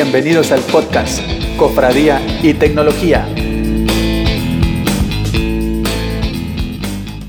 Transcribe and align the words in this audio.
Bienvenidos 0.00 0.52
al 0.52 0.60
podcast 0.60 1.18
Cofradía 1.58 2.20
y 2.40 2.54
Tecnología. 2.54 3.26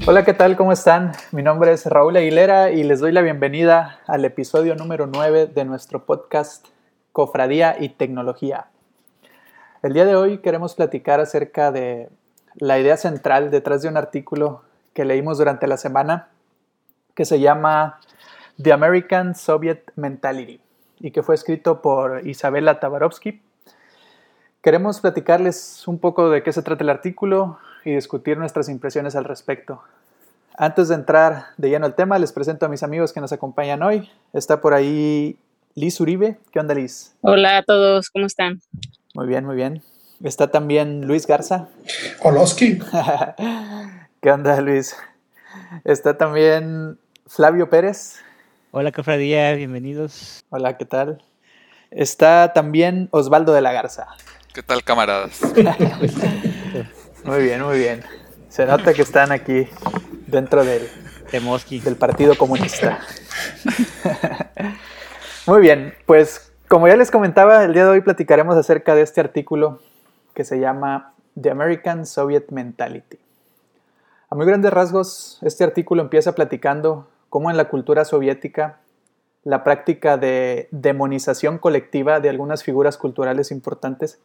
Hola, 0.06 0.24
¿qué 0.24 0.36
tal? 0.36 0.56
¿Cómo 0.56 0.71
están? 0.71 1.14
Mi 1.32 1.42
nombre 1.42 1.71
es 1.71 1.88
Raúl 1.88 2.16
Aguilera 2.16 2.70
y 2.70 2.84
les 2.84 3.00
doy 3.00 3.12
la 3.12 3.24
bienvenida 3.24 4.02
al 4.06 4.24
episodio 4.24 4.76
número 4.76 5.08
9 5.08 5.48
de 5.48 5.66
nuestro 5.66 6.06
podcast 6.06 6.68
Cofradía 7.12 7.76
y 7.80 7.90
Tecnología. 7.90 8.68
El 9.82 9.93
día 9.93 10.06
de 10.06 10.15
hoy 10.15 10.38
queremos 10.38 10.76
platicar 10.76 11.20
acerca 11.20 11.71
de 11.71 12.10
la 12.54 12.78
idea 12.78 12.98
central 12.98 13.50
detrás 13.50 13.82
de 13.82 13.90
un 13.90 13.98
artículo 13.98 14.62
que 14.93 15.06
leímos 15.06 15.40
durante 15.40 15.65
la 15.65 15.78
semana 15.78 16.28
que 17.15 17.26
se 17.26 17.40
llama 17.40 18.00
The 18.62 18.74
American 18.74 19.34
Soviet 19.34 19.92
Mentality 19.96 20.62
y 21.00 21.12
que 21.12 21.24
fue 21.24 21.36
escrito 21.36 21.82
por 21.82 22.26
Isabella 22.28 22.80
Tabarovsky. 22.80 23.42
Queremos 24.62 25.00
platicarles 25.00 25.88
un 25.88 26.00
poco 26.00 26.30
de 26.30 26.44
qué 26.44 26.52
se 26.52 26.62
trata 26.62 26.84
el 26.84 26.90
artículo 26.90 27.57
y 27.86 27.94
discutir 27.94 28.38
nuestras 28.38 28.68
impresiones 28.70 29.16
al 29.16 29.24
respecto. 29.24 29.82
Antes 30.57 30.90
de 30.90 30.96
entrar 30.96 31.48
de 31.57 31.70
lleno 31.70 31.86
al 31.86 31.96
tema, 31.96 32.20
les 32.20 32.34
presento 32.34 32.66
a 32.66 32.70
mis 32.70 32.84
amigos 32.84 33.14
que 33.14 33.22
nos 33.22 33.31
acompañan 33.31 33.81
hoy. 33.81 34.09
Está 34.34 34.59
por 34.59 34.73
ahí 34.73 35.38
Liz 35.76 36.02
Uribe. 36.02 36.38
¿Qué 36.52 36.59
onda, 36.59 36.73
Liz? 36.73 37.16
Hola 37.22 37.59
a 37.59 37.64
todos, 37.64 38.09
¿cómo 38.09 38.26
están? 38.26 38.62
Muy 39.14 39.28
bien, 39.28 39.45
muy 39.45 39.56
bien. 39.56 39.81
Está 40.22 40.52
también 40.52 41.08
Luis 41.08 41.26
Garza. 41.26 41.70
Oloski. 42.22 42.80
¿Qué 44.22 44.32
onda, 44.32 44.60
Luis? 44.60 44.98
Está 45.86 46.18
también 46.18 47.00
Flavio 47.26 47.70
Pérez. 47.70 48.20
Hola, 48.72 48.92
cofradía, 48.92 49.56
bienvenidos. 49.56 50.45
Hola, 50.50 50.78
¿qué 50.78 50.86
tal? 50.86 51.23
Está 51.89 52.53
también 52.53 53.09
Osvaldo 53.09 53.52
de 53.52 53.61
la 53.61 53.72
Garza. 53.72 54.09
¿Qué 54.53 54.61
tal, 54.61 54.84
camaradas? 54.84 55.42
muy 57.23 57.42
bien, 57.42 57.64
muy 57.64 57.80
bien. 57.80 58.03
Se 58.48 58.67
nota 58.67 58.94
que 58.94 59.02
están 59.02 59.31
aquí 59.31 59.67
dentro 60.28 60.64
del, 60.64 60.88
de 61.31 61.80
del 61.80 61.95
Partido 61.95 62.38
Comunista. 62.38 63.00
muy 65.48 65.61
bien, 65.61 65.95
pues 66.06 66.52
como 66.67 66.88
ya 66.88 66.95
les 66.95 67.09
comentaba, 67.09 67.64
el 67.64 67.73
día 67.73 67.86
de 67.86 67.89
hoy 67.89 68.02
platicaremos 68.02 68.56
acerca 68.56 68.94
de 68.94 69.02
este 69.02 69.20
artículo 69.20 69.80
que 70.36 70.44
se 70.44 70.59
llama 70.59 71.16
The 71.42 71.50
American 71.50 72.06
Soviet 72.06 72.52
Mentality. 72.52 73.17
A 74.30 74.36
muy 74.36 74.45
grandes 74.45 74.72
rasgos, 74.72 75.39
este 75.42 75.64
artículo 75.64 76.04
empieza 76.04 76.36
platicando 76.36 77.08
cómo 77.30 77.50
en 77.50 77.58
la 77.58 77.70
cultura 77.70 78.06
soviética 78.06 78.80
la 79.44 79.64
práctica 79.64 80.18
de 80.18 80.68
demonización 80.72 81.58
colectiva 81.58 82.20
de 82.20 82.30
algunas 82.30 82.64
figuras 82.64 82.98
culturales 82.98 83.52
importantes 83.52 84.20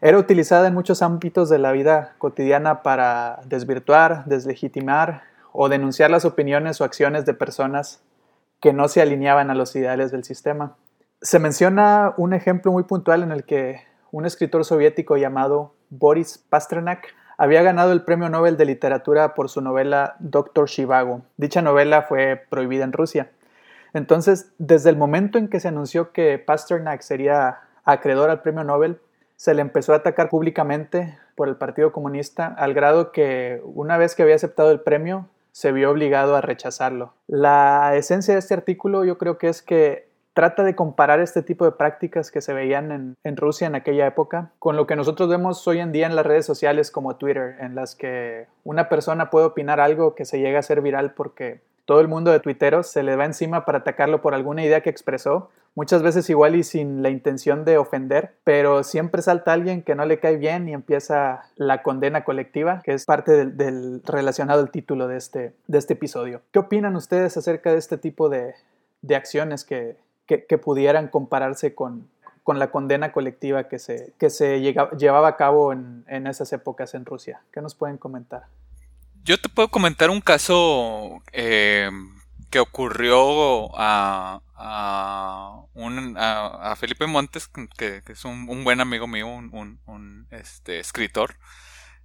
era 0.00 0.18
utilizada 0.18 0.68
en 0.68 0.74
muchos 0.74 1.02
ámbitos 1.02 1.48
de 1.48 1.58
la 1.58 1.72
vida 1.72 2.14
cotidiana 2.18 2.82
para 2.82 3.40
desvirtuar, 3.46 4.24
deslegitimar 4.26 5.22
o 5.52 5.68
denunciar 5.68 6.10
las 6.10 6.24
opiniones 6.24 6.80
o 6.80 6.84
acciones 6.84 7.26
de 7.26 7.34
personas 7.34 8.00
que 8.60 8.72
no 8.72 8.88
se 8.88 9.02
alineaban 9.02 9.50
a 9.50 9.54
los 9.54 9.74
ideales 9.74 10.12
del 10.12 10.24
sistema. 10.24 10.76
Se 11.20 11.38
menciona 11.38 12.14
un 12.16 12.32
ejemplo 12.32 12.70
muy 12.70 12.84
puntual 12.84 13.22
en 13.22 13.32
el 13.32 13.44
que 13.44 13.80
un 14.12 14.24
escritor 14.24 14.64
soviético 14.64 15.16
llamado 15.16 15.74
Boris 15.90 16.38
Pasternak 16.48 17.08
había 17.38 17.62
ganado 17.62 17.92
el 17.92 18.02
Premio 18.02 18.28
Nobel 18.28 18.56
de 18.56 18.66
Literatura 18.66 19.34
por 19.34 19.48
su 19.48 19.60
novela 19.60 20.16
Doctor 20.18 20.68
Shivago. 20.68 21.22
Dicha 21.36 21.62
novela 21.62 22.02
fue 22.02 22.44
prohibida 22.50 22.84
en 22.84 22.92
Rusia. 22.92 23.30
Entonces, 23.94 24.52
desde 24.58 24.90
el 24.90 24.96
momento 24.96 25.38
en 25.38 25.48
que 25.48 25.60
se 25.60 25.68
anunció 25.68 26.12
que 26.12 26.38
Pasternak 26.38 27.00
sería 27.00 27.60
acreedor 27.84 28.28
al 28.28 28.42
Premio 28.42 28.64
Nobel, 28.64 29.00
se 29.36 29.54
le 29.54 29.62
empezó 29.62 29.92
a 29.92 29.96
atacar 29.96 30.28
públicamente 30.28 31.16
por 31.36 31.48
el 31.48 31.54
Partido 31.54 31.92
Comunista 31.92 32.48
al 32.58 32.74
grado 32.74 33.12
que 33.12 33.62
una 33.64 33.96
vez 33.96 34.16
que 34.16 34.24
había 34.24 34.34
aceptado 34.34 34.72
el 34.72 34.80
premio, 34.80 35.28
se 35.52 35.70
vio 35.72 35.90
obligado 35.90 36.36
a 36.36 36.40
rechazarlo. 36.40 37.14
La 37.28 37.92
esencia 37.94 38.34
de 38.34 38.40
este 38.40 38.54
artículo 38.54 39.04
yo 39.04 39.16
creo 39.16 39.38
que 39.38 39.48
es 39.48 39.62
que 39.62 40.07
trata 40.38 40.62
de 40.62 40.76
comparar 40.76 41.18
este 41.18 41.42
tipo 41.42 41.64
de 41.64 41.72
prácticas 41.72 42.30
que 42.30 42.40
se 42.40 42.52
veían 42.52 43.16
en, 43.24 43.36
Rusia 43.36 43.66
en 43.66 43.74
aquella 43.74 44.06
época 44.06 44.52
con 44.60 44.76
lo 44.76 44.86
que 44.86 44.94
nosotros 44.94 45.28
vemos 45.28 45.66
hoy 45.66 45.80
en 45.80 45.90
día 45.90 46.06
en 46.06 46.14
las 46.14 46.24
redes 46.24 46.46
sociales 46.46 46.92
como 46.92 47.16
Twitter, 47.16 47.56
en 47.58 47.74
las 47.74 47.96
que 47.96 48.46
una 48.62 48.88
persona 48.88 49.30
puede 49.30 49.46
opinar 49.46 49.80
algo 49.80 50.14
que 50.14 50.24
se 50.24 50.38
llega 50.38 50.60
a 50.60 50.62
ser 50.62 50.80
viral 50.80 51.12
porque 51.14 51.60
todo 51.86 52.00
el 52.00 52.06
mundo 52.06 52.30
de 52.30 52.38
tuiteros 52.38 52.86
se 52.86 53.02
le 53.02 53.16
va 53.16 53.24
encima 53.24 53.64
para 53.64 53.78
atacarlo 53.78 54.22
por 54.22 54.32
alguna 54.32 54.64
idea 54.64 54.80
que 54.80 54.90
expresó, 54.90 55.50
muchas 55.74 56.04
veces 56.04 56.30
igual 56.30 56.54
y 56.54 56.62
sin 56.62 57.02
la 57.02 57.10
intención 57.10 57.64
de 57.64 57.76
ofender, 57.76 58.34
pero 58.44 58.84
siempre 58.84 59.22
salta 59.22 59.52
alguien 59.52 59.82
que 59.82 59.96
no 59.96 60.06
le 60.06 60.20
cae 60.20 60.36
bien 60.36 60.68
y 60.68 60.72
empieza 60.72 61.46
la 61.56 61.82
condena 61.82 62.22
colectiva, 62.22 62.80
que 62.84 62.92
es 62.92 63.06
parte 63.06 63.44
del, 63.44 64.02
relacionado 64.04 64.60
al 64.60 64.70
título 64.70 65.08
de 65.08 65.16
este, 65.16 65.56
de 65.66 65.78
este 65.78 65.94
episodio. 65.94 66.42
¿Qué 66.52 66.60
opinan 66.60 66.94
ustedes 66.94 67.36
acerca 67.36 67.72
de 67.72 67.78
este 67.78 67.98
tipo 67.98 68.28
de, 68.28 68.54
de 69.02 69.16
acciones 69.16 69.64
que, 69.64 69.96
que, 70.28 70.58
pudieran 70.58 71.08
compararse 71.08 71.74
con, 71.74 72.08
con, 72.44 72.58
la 72.58 72.70
condena 72.70 73.12
colectiva 73.12 73.68
que 73.68 73.78
se, 73.78 74.12
que 74.18 74.30
se 74.30 74.60
llevaba 74.60 75.28
a 75.28 75.36
cabo 75.36 75.72
en, 75.72 76.04
en, 76.06 76.26
esas 76.26 76.52
épocas 76.52 76.94
en 76.94 77.06
Rusia. 77.06 77.40
¿Qué 77.52 77.62
nos 77.62 77.74
pueden 77.74 77.96
comentar? 77.96 78.44
Yo 79.24 79.40
te 79.40 79.48
puedo 79.48 79.68
comentar 79.68 80.10
un 80.10 80.20
caso 80.20 81.22
eh, 81.32 81.90
que 82.50 82.60
ocurrió 82.60 83.70
a, 83.74 84.42
a, 84.54 85.62
un, 85.74 86.14
a, 86.18 86.76
Felipe 86.76 87.06
Montes, 87.06 87.48
que, 87.76 88.02
es 88.06 88.24
un, 88.24 88.64
buen 88.64 88.80
amigo 88.80 89.06
mío, 89.06 89.26
un, 89.26 89.80
un 89.86 90.26
este, 90.30 90.78
escritor. 90.78 91.36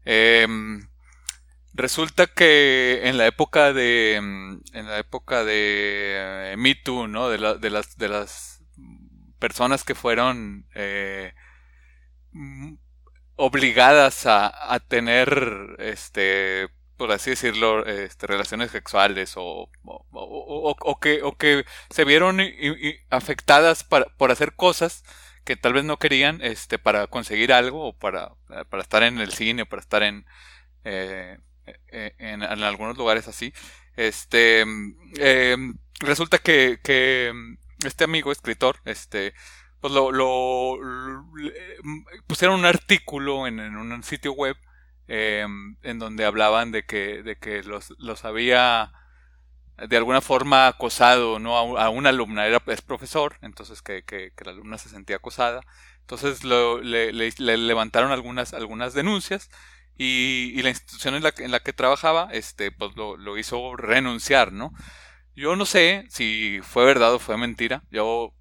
Eh, 0.05 0.47
Resulta 1.73 2.27
que 2.27 3.01
en 3.05 3.17
la 3.17 3.25
época 3.25 3.73
de 3.73 4.19
mm, 4.21 4.61
en 4.73 4.87
la 4.87 4.99
época 4.99 5.43
de 5.43 6.51
eh, 6.53 6.55
Me 6.57 6.75
Too, 6.75 7.07
¿no? 7.07 7.29
De, 7.29 7.37
de 7.59 7.69
las 7.71 7.97
de 7.97 8.09
las 8.09 8.63
personas 9.39 9.83
que 9.83 9.95
fueron 9.95 10.67
eh, 10.75 11.33
mm, 12.31 12.75
obligadas 13.35 14.25
a, 14.27 14.73
a, 14.73 14.79
tener 14.79 15.75
este 15.79 16.69
por 16.97 17.11
así 17.11 17.31
decirlo 17.31 17.85
este, 17.85 18.27
relaciones 18.27 18.71
sexuales 18.71 19.33
o, 19.35 19.69
o, 19.83 20.75
o, 20.79 20.99
que 20.99 21.23
o 21.23 21.35
que 21.35 21.65
se 21.89 22.05
vieron 22.05 22.39
afectadas 23.09 23.83
para, 23.83 24.05
por 24.17 24.31
hacer 24.31 24.55
cosas 24.55 25.03
que 25.43 25.55
tal 25.57 25.73
vez 25.73 25.83
no 25.83 25.97
querían 25.97 26.41
este 26.41 26.79
para 26.79 27.07
conseguir 27.07 27.51
algo 27.51 27.89
o 27.89 27.97
para, 27.97 28.35
para 28.69 28.83
estar 28.83 29.03
en 29.03 29.19
el 29.19 29.31
cine 29.33 29.65
para 29.65 29.81
estar 29.81 30.03
en 30.03 30.25
eh, 30.85 31.37
eh, 31.65 32.15
en, 32.17 32.43
algunos 32.43 32.97
lugares 32.97 33.27
así. 33.27 33.53
Este, 33.95 34.61
em, 34.61 35.77
resulta 35.99 36.39
que, 36.39 36.79
que 36.83 37.31
este 37.85 38.03
amigo 38.03 38.31
escritor, 38.31 38.77
este, 38.85 39.33
pues 39.79 39.93
lo, 39.93 40.11
lo, 40.11 40.77
pusieron 42.27 42.59
un 42.59 42.65
artículo 42.65 43.47
en, 43.47 43.59
un 43.59 44.03
sitio 44.03 44.33
web 44.33 44.55
em, 45.07 45.77
en 45.83 45.99
donde 45.99 46.25
hablaban 46.25 46.71
de 46.71 46.85
que, 46.85 47.23
de 47.23 47.37
que 47.37 47.63
los, 47.63 47.93
los 47.99 48.25
había 48.25 48.93
de 49.77 49.97
alguna 49.97 50.21
forma 50.21 50.67
acosado 50.67 51.39
¿no? 51.39 51.57
a, 51.77 51.89
una 51.89 52.09
alumna, 52.09 52.45
era 52.45 52.61
es 52.67 52.81
profesor, 52.81 53.37
entonces 53.41 53.81
que, 53.81 54.03
que, 54.03 54.31
la 54.45 54.51
alumna 54.51 54.77
se 54.77 54.89
sentía 54.89 55.17
acosada, 55.17 55.61
entonces 56.01 56.43
lo, 56.43 56.81
le, 56.81 57.11
levantaron 57.11 58.11
algunas, 58.11 58.53
algunas 58.53 58.93
denuncias 58.93 59.49
y, 59.97 60.61
la 60.61 60.69
institución 60.69 61.15
en 61.15 61.23
la, 61.23 61.33
en 61.37 61.51
la, 61.51 61.59
que 61.59 61.73
trabajaba 61.73 62.29
este, 62.31 62.71
pues 62.71 62.91
lo, 62.95 63.37
hizo 63.37 63.75
renunciar, 63.75 64.51
¿no? 64.51 64.73
Yo 65.35 65.55
no 65.55 65.65
sé 65.65 66.05
si 66.09 66.59
fue 66.63 66.85
verdad 66.85 67.13
o 67.13 67.19
fue 67.19 67.37
mentira. 67.37 67.83
Yo 67.91 68.33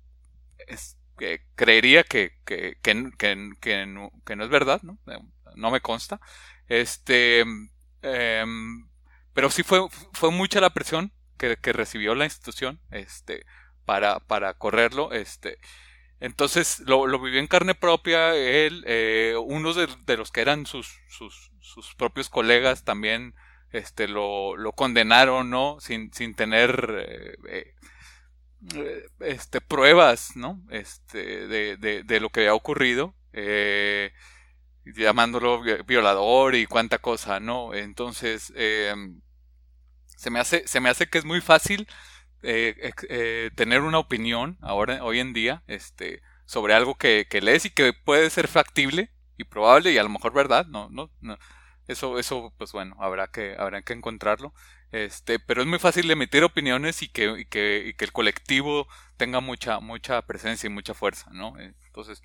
creería 1.54 2.04
que, 2.04 2.32
que, 2.44 2.76
que, 2.82 3.86
no, 3.86 4.10
es 4.26 4.48
verdad, 4.48 4.80
¿no? 4.82 4.98
Eh, 5.06 5.18
no 5.56 5.70
me 5.70 5.80
consta. 5.80 6.20
Este, 6.68 7.44
em, 8.02 8.88
pero 9.32 9.50
sí 9.50 9.62
fue, 9.62 9.80
fue 10.12 10.30
mucha 10.30 10.60
la 10.60 10.70
presión 10.70 11.12
que, 11.38 11.72
recibió 11.72 12.14
la 12.14 12.24
institución 12.24 12.80
este, 12.90 13.44
para, 13.84 14.20
para 14.20 14.54
correrlo. 14.54 15.12
Este, 15.12 15.58
entonces 16.22 16.80
lo, 16.86 17.06
vivió 17.20 17.40
en 17.40 17.48
carne 17.48 17.74
propia 17.74 18.34
él, 18.36 18.84
eh, 18.86 19.34
unos 19.44 19.76
de, 19.76 20.16
los 20.16 20.30
que 20.30 20.40
eran 20.40 20.66
sus, 20.66 21.00
sus, 21.08 21.50
sus 21.60 21.94
propios 21.96 22.28
colegas 22.30 22.84
también 22.84 23.34
este, 23.72 24.06
lo, 24.06 24.54
condenaron, 24.76 25.50
¿no? 25.50 25.78
Sin, 25.80 26.12
sin 26.12 26.34
tener 26.34 27.04
eh, 27.48 27.74
eh, 28.74 29.06
este, 29.20 29.60
pruebas, 29.60 30.36
¿no? 30.36 30.62
Este, 30.70 31.48
de, 31.48 31.76
de, 31.76 32.04
de, 32.04 32.20
lo 32.20 32.30
que 32.30 32.40
había 32.40 32.54
ocurrido, 32.54 33.16
eh, 33.32 34.12
llamándolo 34.84 35.62
violador 35.84 36.54
y 36.54 36.66
cuánta 36.66 36.98
cosa, 36.98 37.40
¿no? 37.40 37.74
Entonces, 37.74 38.52
se, 40.16 40.30
me 40.30 40.38
hace, 40.38 40.68
se 40.68 40.80
me 40.80 40.88
hace 40.88 41.08
que 41.08 41.18
es 41.18 41.24
muy 41.24 41.40
fácil 41.40 41.88
eh, 42.42 42.92
eh, 43.08 43.50
tener 43.54 43.82
una 43.82 43.98
opinión 43.98 44.58
ahora 44.60 45.04
hoy 45.04 45.20
en 45.20 45.32
día 45.32 45.62
este 45.66 46.22
sobre 46.44 46.74
algo 46.74 46.96
que, 46.96 47.26
que 47.30 47.40
lees 47.40 47.64
y 47.64 47.70
que 47.70 47.92
puede 47.92 48.28
ser 48.30 48.48
factible 48.48 49.10
y 49.36 49.44
probable 49.44 49.92
y 49.92 49.98
a 49.98 50.02
lo 50.02 50.08
mejor 50.08 50.32
verdad, 50.32 50.66
no, 50.66 50.88
no, 50.90 51.10
no. 51.20 51.38
Eso, 51.88 52.18
eso, 52.18 52.52
pues 52.58 52.72
bueno, 52.72 52.96
habrá 53.00 53.28
que, 53.28 53.56
habrá 53.58 53.82
que 53.82 53.92
encontrarlo. 53.92 54.52
Este, 54.92 55.38
pero 55.38 55.62
es 55.62 55.66
muy 55.68 55.78
fácil 55.78 56.10
emitir 56.10 56.44
opiniones 56.44 57.02
y 57.02 57.08
que, 57.08 57.40
y 57.40 57.44
que, 57.46 57.82
y 57.86 57.94
que 57.94 58.04
el 58.04 58.12
colectivo 58.12 58.86
tenga 59.16 59.40
mucha, 59.40 59.80
mucha 59.80 60.20
presencia 60.22 60.66
y 60.66 60.70
mucha 60.70 60.94
fuerza, 60.94 61.30
¿no? 61.32 61.58
Entonces, 61.58 62.22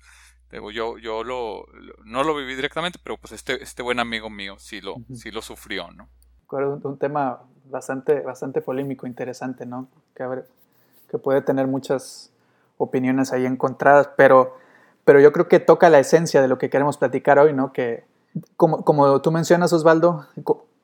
yo, 0.72 0.98
yo 0.98 1.24
lo, 1.24 1.66
no 2.04 2.24
lo 2.24 2.34
viví 2.36 2.54
directamente, 2.54 2.98
pero 3.02 3.16
pues 3.18 3.32
este, 3.32 3.62
este 3.62 3.82
buen 3.82 3.98
amigo 4.00 4.30
mío 4.30 4.56
sí 4.58 4.80
lo, 4.80 5.02
sí 5.12 5.30
lo 5.30 5.42
sufrió, 5.42 5.90
¿no? 5.92 6.10
Un, 6.50 6.80
un 6.82 6.98
tema 6.98 7.40
bastante, 7.70 8.20
bastante 8.20 8.60
polémico, 8.60 9.06
interesante, 9.06 9.66
¿no? 9.66 9.88
Que, 10.14 10.24
que 11.10 11.18
puede 11.18 11.42
tener 11.42 11.66
muchas 11.66 12.30
opiniones 12.76 13.32
ahí 13.32 13.46
encontradas, 13.46 14.10
pero, 14.16 14.56
pero 15.04 15.20
yo 15.20 15.32
creo 15.32 15.48
que 15.48 15.60
toca 15.60 15.90
la 15.90 15.98
esencia 15.98 16.40
de 16.42 16.48
lo 16.48 16.58
que 16.58 16.70
queremos 16.70 16.96
platicar 16.96 17.38
hoy, 17.38 17.52
¿no? 17.52 17.72
Que 17.72 18.04
como, 18.56 18.84
como 18.84 19.20
tú 19.20 19.30
mencionas, 19.32 19.72
Osvaldo, 19.72 20.26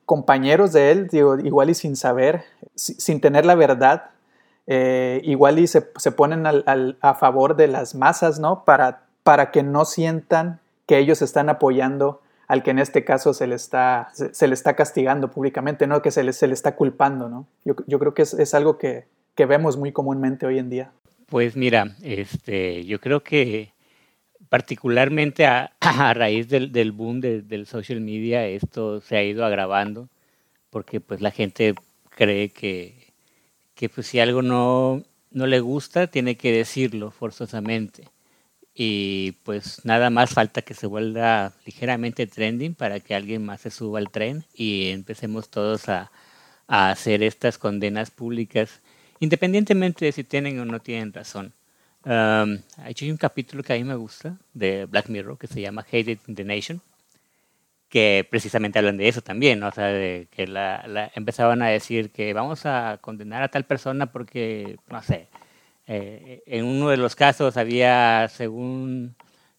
compañeros 0.07 0.73
de 0.73 0.91
él, 0.91 1.09
digo, 1.09 1.39
igual 1.39 1.71
y 1.71 1.75
sin 1.75 1.97
saber, 1.97 2.45
sin 2.75 3.21
tener 3.21 3.47
la 3.47 3.55
verdad, 3.55 4.11
eh, 4.67 5.21
igual 5.25 5.59
y 5.59 5.67
se, 5.67 5.91
se 5.97 6.13
ponen 6.13 6.47
al, 6.47 6.65
al, 6.67 6.99
a 7.01 7.15
favor 7.15 7.57
de 7.57 7.69
las 7.69 7.95
masas, 7.95 8.39
¿no? 8.39 8.65
Para, 8.65 9.05
para 9.23 9.51
que 9.51 9.63
no 9.63 9.85
sientan 9.85 10.61
que 10.87 10.99
ellos 10.99 11.23
están 11.23 11.49
apoyando 11.49 12.21
al 12.47 12.63
que 12.63 12.71
en 12.71 12.79
este 12.79 13.05
caso 13.05 13.35
se 13.35 13.47
le 13.47 13.55
está, 13.55 14.11
se, 14.13 14.49
le 14.49 14.55
está 14.55 14.75
castigando 14.75 15.31
públicamente, 15.31 15.87
¿no? 15.87 16.03
Que 16.03 16.11
se 16.11 16.23
le, 16.23 16.33
se 16.33 16.47
le 16.47 16.55
está 16.55 16.77
culpando, 16.77 17.29
¿no? 17.29 17.47
Yo, 17.65 17.75
yo 17.87 17.99
creo 17.99 18.15
que 18.15 18.23
es, 18.23 18.35
es 18.35 18.55
algo 18.55 18.79
que, 18.79 19.07
que, 19.35 19.47
vemos 19.47 19.77
muy 19.77 19.93
comúnmente 19.93 20.47
hoy 20.47 20.59
en 20.59 20.71
día. 20.71 20.93
Pues 21.27 21.57
mira, 21.57 21.97
este, 22.03 22.85
yo 22.85 23.01
creo 23.01 23.23
que 23.23 23.73
particularmente 24.49 25.47
a, 25.47 25.73
a 25.81 26.15
raíz 26.15 26.49
del, 26.49 26.73
del 26.73 26.93
boom 26.93 27.21
de, 27.21 27.43
del 27.43 27.67
social 27.67 28.01
media, 28.01 28.47
esto 28.47 29.01
se 29.01 29.17
ha 29.17 29.23
ido 29.23 29.45
agravando, 29.45 30.09
porque 30.71 31.01
pues 31.01 31.21
la 31.21 31.31
gente 31.31 31.75
cree 32.11 32.51
que, 32.51 33.13
que 33.75 33.89
pues 33.89 34.07
si 34.07 34.21
algo 34.21 34.43
no, 34.43 35.03
no 35.31 35.47
le 35.47 35.61
gusta, 35.61 36.07
tiene 36.07 36.37
que 36.37 36.53
decirlo 36.53 37.11
forzosamente. 37.11 38.09
Y 38.75 39.33
pues 39.45 39.85
nada 39.85 40.11
más 40.11 40.31
falta 40.31 40.63
que 40.63 40.75
se 40.75 40.87
vuelva 40.89 41.53
ligeramente 41.65 42.27
trending 42.27 42.75
para 42.75 42.99
que 43.01 43.15
alguien 43.15 43.45
más 43.45 43.61
se 43.61 43.71
suba 43.71 44.01
al 44.01 44.11
tren 44.11 44.45
y 44.53 44.91
empecemos 44.91 45.49
todos 45.49 45.89
a, 45.89 46.11
a 46.67 46.91
hacer 46.91 47.23
estas 47.23 47.59
condenas 47.59 48.11
públicas, 48.11 48.81
independientemente 49.21 50.05
de 50.05 50.13
si 50.13 50.25
tienen 50.25 50.59
o 50.59 50.65
no 50.65 50.81
tienen 50.81 51.13
razón. 51.13 51.53
Um, 52.05 52.59
hay 52.77 53.11
un 53.11 53.17
capítulo 53.17 53.63
que 53.63 53.73
a 53.73 53.77
mí 53.77 53.85
me 53.85 53.95
gusta 53.95 54.37
de 54.53 54.85
Black 54.85 55.09
Mirror 55.09 55.39
que 55.39 55.47
se 55.47 55.61
llama 55.61 55.83
Hated 55.83 56.19
in 56.27 56.35
the 56.35 56.45
Nation, 56.45 56.81
que 57.89 58.27
precisamente 58.29 58.79
hablan 58.79 58.97
de 58.97 59.09
eso 59.09 59.23
también, 59.23 59.61
¿no? 59.61 59.69
o 59.69 59.73
sea, 59.73 59.87
de 59.87 60.29
que 60.31 60.47
la, 60.47 60.85
la, 60.87 61.11
empezaban 61.15 61.63
a 61.63 61.69
decir 61.69 62.11
que 62.11 62.33
vamos 62.35 62.67
a 62.67 62.99
condenar 63.01 63.43
a 63.43 63.49
tal 63.49 63.65
persona 63.65 64.07
porque, 64.07 64.77
no 64.89 65.01
sé, 65.03 65.29
eh, 65.87 66.43
en 66.47 66.65
uno 66.65 66.89
de 66.89 66.97
los 66.97 67.15
casos 67.15 67.57
había, 67.57 68.29
según, 68.29 69.15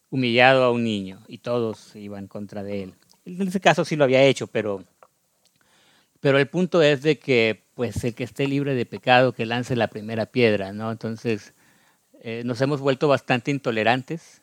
humillado 0.09 0.63
a 0.63 0.71
un 0.71 0.83
niño 0.83 1.21
y 1.27 1.39
todos 1.39 1.95
iban 1.95 2.27
contra 2.27 2.63
de 2.63 2.83
él. 2.83 2.93
En 3.25 3.47
ese 3.47 3.59
caso 3.59 3.85
sí 3.85 3.95
lo 3.95 4.03
había 4.03 4.23
hecho, 4.23 4.47
pero, 4.47 4.83
pero 6.19 6.39
el 6.39 6.47
punto 6.47 6.81
es 6.81 7.01
de 7.01 7.19
que, 7.19 7.63
pues, 7.73 8.03
el 8.03 8.15
que 8.15 8.23
esté 8.23 8.47
libre 8.47 8.75
de 8.75 8.85
pecado, 8.85 9.33
que 9.33 9.45
lance 9.45 9.75
la 9.75 9.87
primera 9.87 10.25
piedra, 10.25 10.73
¿no? 10.73 10.91
Entonces, 10.91 11.53
eh, 12.21 12.43
nos 12.45 12.61
hemos 12.61 12.81
vuelto 12.81 13.07
bastante 13.07 13.51
intolerantes. 13.51 14.41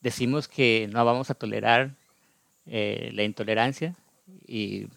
Decimos 0.00 0.48
que 0.48 0.88
no 0.92 1.04
vamos 1.04 1.30
a 1.30 1.34
tolerar 1.34 1.94
eh, 2.66 3.10
la 3.14 3.24
intolerancia 3.24 3.96
y 4.46 4.88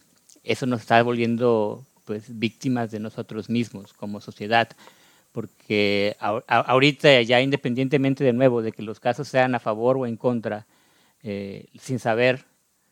eso 0.44 0.66
nos 0.66 0.82
está 0.82 1.02
volviendo 1.04 1.86
pues 2.06 2.38
víctimas 2.38 2.92
de 2.92 3.00
nosotros 3.00 3.50
mismos 3.50 3.94
como 3.94 4.20
sociedad 4.20 4.70
porque 5.32 6.16
ahorita 6.20 7.22
ya 7.22 7.42
independientemente 7.42 8.24
de 8.24 8.34
nuevo 8.34 8.62
de 8.62 8.72
que 8.72 8.84
los 8.84 9.00
casos 9.00 9.28
sean 9.28 9.56
a 9.56 9.60
favor 9.60 9.98
o 9.98 10.06
en 10.06 10.18
contra 10.18 10.68
eh, 11.24 11.68
sin 11.80 12.00
saber 12.00 12.46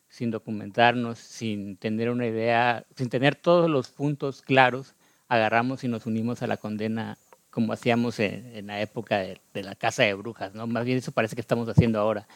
sin 0.07 0.31
documentarnos 0.31 1.19
sin 1.19 1.77
tener 1.77 2.09
una 2.09 2.27
idea 2.27 2.85
sin 2.95 3.09
tener 3.09 3.35
todos 3.35 3.69
los 3.69 3.89
puntos 3.89 4.41
claros 4.41 4.95
agarramos 5.27 5.83
y 5.83 5.87
nos 5.87 6.05
unimos 6.05 6.41
a 6.41 6.47
la 6.47 6.57
condena 6.57 7.17
como 7.49 7.73
hacíamos 7.73 8.19
en, 8.19 8.67
la 8.67 8.81
época 8.81 9.17
de, 9.17 9.63
la 9.63 9.75
casa 9.75 10.03
de 10.03 10.13
brujas, 10.13 10.53
¿no? 10.53 10.67
Más 10.67 10.85
bien 10.85 10.97
eso 10.97 11.11
parece 11.11 11.35
que 11.35 11.41
estamos 11.41 11.67
haciendo 11.67 11.99
ahora. 11.99 12.27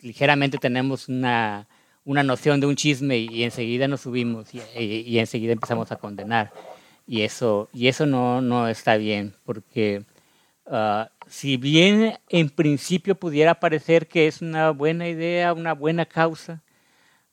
Ligeramente 0.00 0.58
tenemos 0.58 1.08
una, 1.08 1.66
una 2.04 2.22
noción 2.22 2.60
de 2.60 2.66
un 2.66 2.76
chisme 2.76 3.18
y, 3.18 3.44
enseguida 3.44 3.88
nos 3.88 4.02
subimos 4.02 4.48
y, 4.54 5.18
enseguida 5.18 5.52
empezamos 5.52 5.90
a 5.90 5.96
condenar. 5.96 6.52
Y 7.06 7.22
eso, 7.22 7.68
y 7.72 7.88
eso 7.88 8.06
no, 8.06 8.40
no 8.40 8.68
está 8.68 8.96
bien, 8.96 9.34
porque 9.44 10.04
uh, 10.66 11.04
si 11.28 11.56
bien 11.56 12.18
en 12.28 12.50
principio 12.50 13.14
pudiera 13.14 13.60
parecer 13.60 14.08
que 14.08 14.26
es 14.26 14.42
una 14.42 14.70
buena 14.70 15.08
idea, 15.08 15.52
una 15.52 15.72
buena 15.72 16.06
causa, 16.06 16.62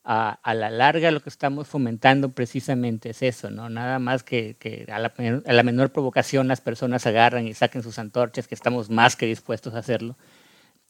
a, 0.04 0.32
a, 0.44 0.54
la 0.54 0.70
larga 0.70 1.12
lo 1.12 1.22
que 1.22 1.30
estamos 1.30 1.68
fomentando 1.68 2.30
precisamente 2.30 3.12
es 3.12 3.22
eso, 3.22 3.50
¿no? 3.50 3.70
Nada 3.70 4.00
más 4.00 4.24
que, 4.24 4.56
que 4.60 4.86
a, 4.92 5.00
la, 5.00 5.64
menor 5.64 5.92
provocación 5.92 6.48
las 6.48 6.62
personas 6.62 7.06
agarran 7.06 7.48
y 7.48 7.54
saquen 7.54 7.84
sus 7.84 8.00
antorchas, 8.00 8.48
que 8.48 8.56
estamos 8.56 8.90
más 8.90 9.16
que 9.16 9.26
dispuestos 9.26 9.74
a 9.76 9.80
hacerlo, 9.80 10.18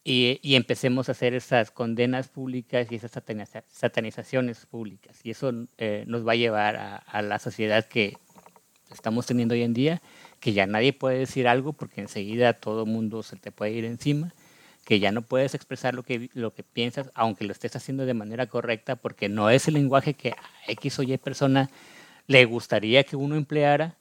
y, 0.04 0.40
y 0.42 0.56
empecemos 0.56 1.10
a 1.10 1.14
hacer 1.14 1.34
esas 1.36 1.72
condenas 1.72 2.28
públicas 2.28 2.92
y 2.92 2.96
esas 2.96 3.12
sataniza, 3.12 3.64
satanizaciones 3.70 4.66
públicas. 4.66 5.20
Y 5.24 5.32
eso 5.32 5.52
eh, 5.78 6.04
nos 6.08 6.28
va 6.28 6.34
a 6.34 6.36
llevar 6.36 6.76
a, 6.76 6.98
a 6.98 7.22
la 7.22 7.40
sociedad 7.40 7.86
que 7.86 8.18
estamos 8.94 9.26
teniendo 9.26 9.54
hoy 9.54 9.64
en 9.64 9.74
día, 9.74 10.02
que 10.40 10.54
ya 10.54 10.66
nadie 10.66 10.94
puede 10.94 11.20
decir 11.20 11.48
algo 11.48 11.74
porque 11.74 12.02
enseguida 12.02 12.54
todo 12.54 12.86
mundo 12.86 13.24
se 13.24 13.36
te 13.36 13.52
puede 13.52 13.72
ir 13.72 13.86
encima 13.86 14.34
que 14.84 15.00
ya 15.00 15.12
no 15.12 15.22
puedes 15.22 15.56
expresar 15.56 15.94
lo 15.94 16.04
que, 16.04 16.30
lo 16.34 16.54
que 16.54 16.64
piensas, 16.64 17.10
aunque 17.14 17.46
lo 17.46 17.54
estés 17.54 17.76
haciendo 17.76 18.06
de 18.06 18.14
manera 18.14 18.48
correcta, 18.48 18.96
porque 18.96 19.30
no 19.30 19.50
es 19.50 19.68
el 19.68 19.76
lenguaje 19.76 20.14
que 20.14 20.32
a 20.32 20.72
X 20.72 21.00
o 21.00 21.04
Y 21.04 21.18
persona 21.18 21.70
le 22.28 22.46
gustaría 22.46 23.04
que 23.04 23.16
uno 23.16 23.36
empleara, 23.36 23.96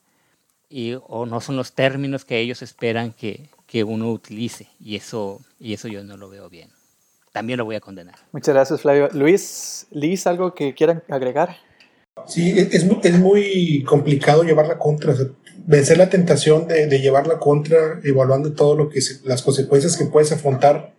y, 0.69 0.95
o 1.07 1.25
no 1.25 1.39
son 1.39 1.55
los 1.55 1.73
términos 1.73 2.25
que 2.25 2.39
ellos 2.39 2.61
esperan 2.61 3.13
que, 3.13 3.49
que 3.67 3.83
uno 3.83 4.11
utilice, 4.11 4.67
y 4.79 4.95
eso, 4.95 5.39
y 5.59 5.73
eso 5.73 5.87
yo 5.87 6.03
no 6.03 6.17
lo 6.17 6.29
veo 6.29 6.49
bien. 6.49 6.69
También 7.31 7.57
lo 7.57 7.65
voy 7.65 7.75
a 7.75 7.79
condenar. 7.79 8.15
Muchas 8.31 8.53
gracias, 8.53 8.81
Flavio. 8.81 9.09
Luis, 9.13 9.87
Liz, 9.91 10.27
¿algo 10.27 10.53
que 10.53 10.73
quieran 10.73 11.03
agregar? 11.09 11.57
Sí, 12.27 12.53
es, 12.57 12.73
es 12.73 13.19
muy 13.19 13.83
complicado 13.83 14.43
llevarla 14.43 14.77
contra. 14.77 15.13
O 15.13 15.15
sea, 15.15 15.27
vencer 15.65 15.97
la 15.97 16.09
tentación 16.09 16.67
de, 16.67 16.87
de, 16.87 16.99
llevarla 16.99 17.39
contra, 17.39 17.99
evaluando 18.03 18.53
todo 18.53 18.75
lo 18.75 18.89
que 18.89 19.01
se, 19.01 19.25
las 19.27 19.41
consecuencias 19.41 19.97
que 19.97 20.05
puedes 20.05 20.31
afrontar, 20.31 20.93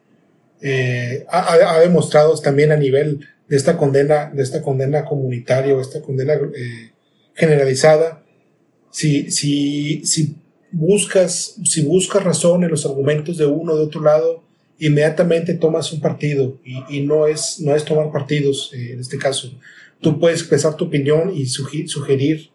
eh, 0.60 1.24
ha, 1.30 1.52
ha, 1.52 1.80
demostrado 1.80 2.34
también 2.40 2.72
a 2.72 2.76
nivel 2.76 3.26
de 3.48 3.56
esta 3.56 3.76
condena, 3.76 4.30
de 4.34 4.42
esta 4.42 4.62
condena 4.62 5.04
comunitaria 5.04 5.74
o 5.74 5.80
esta 5.80 6.00
condena 6.00 6.34
eh, 6.34 6.90
generalizada. 7.34 8.24
Si, 8.90 9.30
si, 9.30 10.04
si 10.06 10.36
buscas, 10.70 11.56
si 11.64 11.82
buscas 11.82 12.24
razón 12.24 12.64
en 12.64 12.70
los 12.70 12.86
argumentos 12.86 13.36
de 13.38 13.46
uno 13.46 13.74
o 13.74 13.76
de 13.76 13.82
otro 13.82 14.00
lado, 14.00 14.44
inmediatamente 14.78 15.54
tomas 15.54 15.92
un 15.92 16.00
partido 16.00 16.58
y, 16.64 16.98
y 16.98 17.00
no 17.02 17.26
es, 17.26 17.60
no 17.60 17.74
es 17.74 17.84
tomar 17.84 18.10
partidos 18.10 18.70
eh, 18.72 18.92
en 18.92 19.00
este 19.00 19.18
caso. 19.18 19.50
Tú 20.04 20.20
puedes 20.20 20.40
expresar 20.40 20.76
tu 20.76 20.84
opinión 20.84 21.32
y 21.34 21.46
sugerir, 21.46 22.50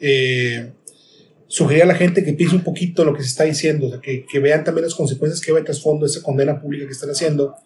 eh, 0.00 0.72
sugerir 1.48 1.82
a 1.82 1.86
la 1.86 1.94
gente 1.94 2.24
que 2.24 2.32
piense 2.32 2.56
un 2.56 2.64
poquito 2.64 3.04
lo 3.04 3.12
que 3.12 3.20
se 3.20 3.28
está 3.28 3.44
diciendo, 3.44 3.88
o 3.88 4.00
que, 4.00 4.38
vean 4.40 4.64
también 4.64 4.86
las 4.86 4.94
consecuencias 4.94 5.42
que 5.44 5.52
va 5.52 5.58
en 5.58 5.66
trasfondo 5.66 6.06
esa 6.06 6.22
condena 6.22 6.62
pública 6.62 6.86
que 6.86 6.92
están 6.92 7.10
haciendo, 7.10 7.56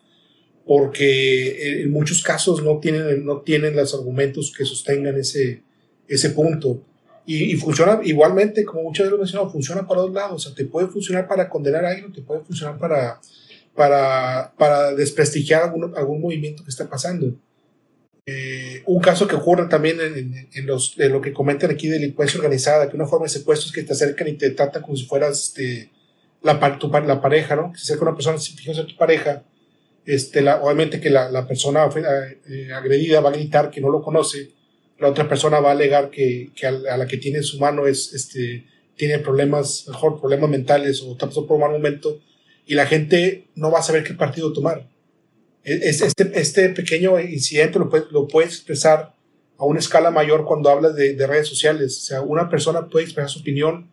porque 0.67 1.83
en 1.83 1.93
muchos 1.93 2.21
casos 2.21 2.65
no 2.65 2.81
tienen, 2.81 3.25
no 3.25 3.43
tienen 3.43 3.77
los 3.77 3.95
argumentos 3.95 4.53
que 4.53 4.65
sostengan 4.65 5.17
ese, 5.17 5.63
ese 6.09 6.31
punto. 6.31 6.83
Y, 7.25 7.53
y 7.53 7.55
funciona 7.55 8.01
igualmente, 8.03 8.65
como 8.65 8.83
muchas 8.83 9.05
veces 9.05 9.11
lo 9.13 9.17
he 9.19 9.21
mencionado, 9.21 9.53
funciona 9.53 9.87
para 9.87 10.01
dos 10.01 10.13
lados. 10.13 10.47
O 10.47 10.49
sea, 10.49 10.57
te 10.57 10.65
puede 10.65 10.89
funcionar 10.89 11.29
para 11.29 11.49
condenar 11.49 11.85
a 11.85 11.91
alguien, 11.91 12.13
te 12.13 12.23
puede 12.23 12.41
funcionar 12.41 12.77
para, 12.77 13.21
para, 13.77 14.53
para 14.59 14.97
desprestigiar 14.97 15.63
algún, 15.63 15.97
algún 15.97 16.21
movimiento 16.21 16.65
que 16.65 16.71
está 16.71 16.91
pasando. 16.91 17.39
Eh, 18.31 18.83
un 18.85 19.01
caso 19.01 19.27
que 19.27 19.37
ocurre 19.37 19.69
también 19.71 19.99
en, 20.03 20.19
en, 20.19 20.49
en, 20.53 20.67
los, 20.67 20.99
en, 20.99 21.11
lo 21.13 21.23
que 21.23 21.33
comentan 21.33 21.71
aquí 21.71 21.89
de 21.89 21.95
delincuencia 21.95 22.37
organizada, 22.37 22.87
que 22.87 22.95
una 22.95 23.07
forma 23.07 23.25
de 23.25 23.31
secuestro 23.31 23.69
es 23.69 23.73
que 23.73 23.83
te 23.85 23.95
acercan 23.95 24.29
y 24.29 24.35
te 24.35 24.51
tratan 24.51 24.83
como 24.83 24.99
si 24.99 25.07
fueras 25.07 25.45
este, 25.45 25.91
la, 26.43 26.79
tu, 26.79 26.91
la 26.91 27.23
pareja, 27.23 27.57
¿no? 27.57 27.73
Que 27.73 27.79
se 27.79 27.85
acerca 27.85 28.03
una 28.03 28.15
persona, 28.15 28.37
si 28.37 28.53
fijas 28.53 28.77
ser 28.77 28.85
tu 28.85 28.99
pareja, 28.99 29.45
este, 30.05 30.47
obviamente 30.47 31.01
que 31.01 31.09
la, 31.09 31.31
la 31.31 31.49
persona 31.49 31.89
eh, 31.97 32.71
agredida 32.71 33.23
va 33.23 33.31
a 33.31 33.33
gritar 33.33 33.71
que 33.71 33.81
no 33.81 33.89
lo 33.89 34.03
conoce, 34.03 34.51
la 34.99 35.09
otra 35.09 35.27
persona 35.27 35.61
va 35.61 35.71
a 35.71 35.73
alegar 35.73 36.11
que, 36.11 36.51
que 36.55 36.67
a, 36.67 36.75
a, 36.91 36.99
la 36.99 37.07
que 37.07 37.17
tiene 37.17 37.39
en 37.39 37.45
su 37.45 37.59
mano 37.59 37.87
es, 37.87 38.13
este, 38.13 38.67
tiene 38.95 39.21
problemas, 39.21 39.87
mejor 39.89 40.21
problemas 40.21 40.51
mentales 40.51 41.01
o 41.01 41.13
está 41.13 41.29
pasando 41.29 41.47
por 41.47 41.55
un 41.55 41.63
mal 41.63 41.73
momento, 41.73 42.21
y 42.67 42.75
la 42.75 42.85
gente 42.85 43.47
no 43.55 43.71
va 43.71 43.79
a 43.79 43.83
saber 43.83 44.05
qué 44.05 44.13
partido 44.13 44.53
tomar. 44.53 44.87
Este, 45.65 46.07
este 46.41 46.69
pequeño 46.71 47.21
incidente 47.21 47.79
lo 47.79 47.91
puedes, 47.91 48.11
lo 48.11 48.27
puedes 48.27 48.55
expresar 48.55 49.15
a 49.59 49.65
una 49.65 49.81
escala 49.81 50.11
mayor 50.11 50.45
cuando 50.45 50.71
hablas 50.71 50.95
de, 50.95 51.15
de, 51.15 51.27
redes 51.27 51.49
sociales. 51.49 51.99
O 51.99 52.01
sea, 52.01 52.23
una 52.23 52.49
persona 52.49 52.89
puede 52.89 53.05
expresar 53.05 53.29
su 53.29 53.41
opinión, 53.41 53.91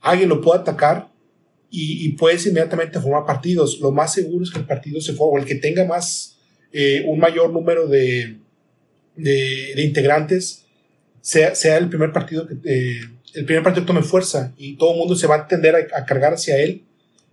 alguien 0.00 0.28
lo 0.28 0.40
puede 0.40 0.60
atacar 0.60 1.08
y, 1.70 2.06
y, 2.06 2.12
puedes 2.12 2.46
inmediatamente 2.46 3.00
formar 3.00 3.24
partidos. 3.24 3.80
Lo 3.80 3.90
más 3.90 4.12
seguro 4.12 4.44
es 4.44 4.50
que 4.50 4.58
el 4.58 4.66
partido 4.66 5.00
se 5.00 5.14
forme, 5.14 5.38
o 5.38 5.42
el 5.42 5.48
que 5.48 5.54
tenga 5.54 5.84
más, 5.84 6.36
eh, 6.72 7.04
un 7.06 7.18
mayor 7.18 7.52
número 7.52 7.86
de, 7.86 8.36
de, 9.16 9.72
de 9.74 9.82
integrantes, 9.82 10.64
sea, 11.20 11.54
sea, 11.54 11.78
el 11.78 11.88
primer 11.88 12.12
partido 12.12 12.46
que, 12.46 12.54
eh, 12.64 13.00
el 13.34 13.44
primer 13.44 13.62
partido 13.62 13.86
tome 13.86 14.02
fuerza 14.02 14.52
y 14.56 14.76
todo 14.76 14.92
el 14.92 14.98
mundo 14.98 15.16
se 15.16 15.26
va 15.26 15.36
a 15.36 15.48
tender 15.48 15.74
a, 15.74 15.98
a 15.98 16.04
cargar 16.04 16.34
hacia 16.34 16.58
él 16.58 16.82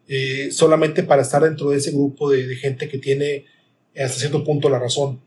eh, 0.07 0.49
solamente 0.51 1.03
para 1.03 1.21
estar 1.21 1.43
dentro 1.43 1.69
de 1.69 1.77
ese 1.77 1.91
grupo 1.91 2.29
de 2.29 2.55
gente 2.55 2.89
que 2.89 2.97
tiene 2.97 3.45
hasta 3.95 4.19
cierto 4.19 4.43
punto 4.43 4.69
la 4.69 4.79
razón 4.79 5.21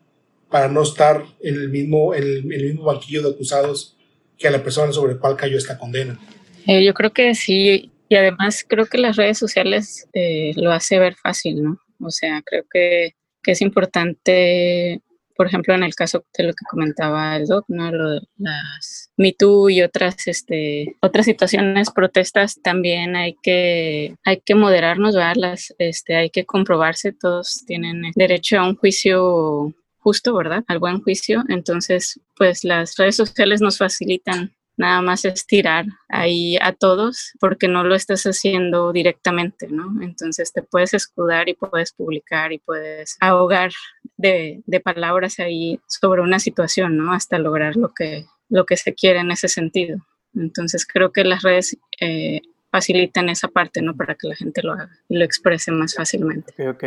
para 0.50 0.68
no 0.68 0.82
estar 0.82 1.24
en 1.40 1.54
el 1.54 1.68
mismo, 1.68 2.14
en 2.14 2.22
el, 2.22 2.44
mismo 2.44 2.84
banquillo 2.84 3.22
de 3.22 3.30
acusados 3.30 3.96
que 4.38 4.46
a 4.46 4.50
la 4.50 4.62
persona 4.62 4.92
sobre 4.92 5.14
la 5.14 5.20
cual 5.20 5.36
cayó 5.36 5.58
esta 5.58 5.78
condena. 5.78 6.18
Eh, 6.66 6.84
yo 6.84 6.94
creo 6.94 7.12
que 7.12 7.34
sí, 7.34 7.90
y 8.08 8.14
además 8.14 8.64
creo 8.66 8.86
que 8.86 8.98
las 8.98 9.16
redes 9.16 9.38
sociales 9.38 10.08
eh, 10.12 10.52
lo 10.56 10.72
hace 10.72 10.98
ver 10.98 11.14
fácil, 11.16 11.62
¿no? 11.62 11.78
O 12.00 12.10
sea, 12.10 12.42
creo 12.44 12.64
que, 12.70 13.14
que, 13.42 13.52
es 13.52 13.60
importante, 13.62 15.02
por 15.36 15.46
ejemplo, 15.46 15.74
en 15.74 15.82
el 15.82 15.94
caso 15.94 16.24
de 16.36 16.44
lo 16.44 16.52
que 16.52 16.64
comentaba 16.68 17.36
el 17.36 17.46
doc, 17.46 17.64
¿no? 17.68 17.90
Lo, 17.90 18.20
las 18.38 19.10
Me 19.16 19.32
Too 19.32 19.70
y 19.70 19.82
otras, 19.82 20.26
este, 20.26 20.96
otras 21.00 21.26
situaciones, 21.26 21.90
protestas, 21.90 22.60
también 22.62 23.16
hay 23.16 23.36
que, 23.42 24.16
hay 24.24 24.40
que 24.40 24.54
moderarnos, 24.54 25.14
¿verdad? 25.14 25.36
Las, 25.36 25.74
este, 25.78 26.16
hay 26.16 26.30
que 26.30 26.44
comprobarse, 26.44 27.12
todos 27.12 27.64
tienen 27.66 28.02
derecho 28.14 28.58
a 28.58 28.68
un 28.68 28.76
juicio 28.76 29.74
justo, 29.98 30.34
¿verdad? 30.34 30.62
Al 30.68 30.78
buen 30.78 31.00
juicio. 31.02 31.42
Entonces, 31.48 32.20
pues 32.36 32.62
las 32.62 32.96
redes 32.96 33.16
sociales 33.16 33.60
nos 33.60 33.78
facilitan 33.78 34.54
nada 34.76 35.02
más 35.02 35.24
estirar 35.24 35.86
ahí 36.08 36.56
a 36.60 36.72
todos 36.72 37.32
porque 37.40 37.68
no 37.68 37.84
lo 37.84 37.94
estás 37.94 38.24
haciendo 38.24 38.92
directamente, 38.92 39.68
¿no? 39.68 40.02
Entonces 40.02 40.52
te 40.52 40.62
puedes 40.62 40.94
escudar 40.94 41.48
y 41.48 41.54
puedes 41.54 41.92
publicar 41.92 42.52
y 42.52 42.58
puedes 42.58 43.16
ahogar 43.20 43.70
de, 44.16 44.62
de 44.66 44.80
palabras 44.80 45.38
ahí 45.38 45.80
sobre 45.86 46.22
una 46.22 46.38
situación, 46.38 46.96
¿no? 46.96 47.12
Hasta 47.12 47.38
lograr 47.38 47.76
lo 47.76 47.92
que, 47.94 48.26
lo 48.48 48.66
que 48.66 48.76
se 48.76 48.94
quiere 48.94 49.20
en 49.20 49.30
ese 49.30 49.48
sentido. 49.48 49.98
Entonces 50.34 50.86
creo 50.86 51.12
que 51.12 51.24
las 51.24 51.42
redes 51.42 51.76
eh, 52.00 52.40
facilitan 52.70 53.28
esa 53.28 53.48
parte, 53.48 53.82
¿no? 53.82 53.96
Para 53.96 54.16
que 54.16 54.28
la 54.28 54.34
gente 54.34 54.62
lo 54.62 54.72
haga 54.72 54.90
y 55.08 55.16
lo 55.16 55.24
exprese 55.24 55.70
más 55.70 55.94
fácilmente. 55.94 56.52
Ok, 56.68 56.74
ok. 56.74 56.84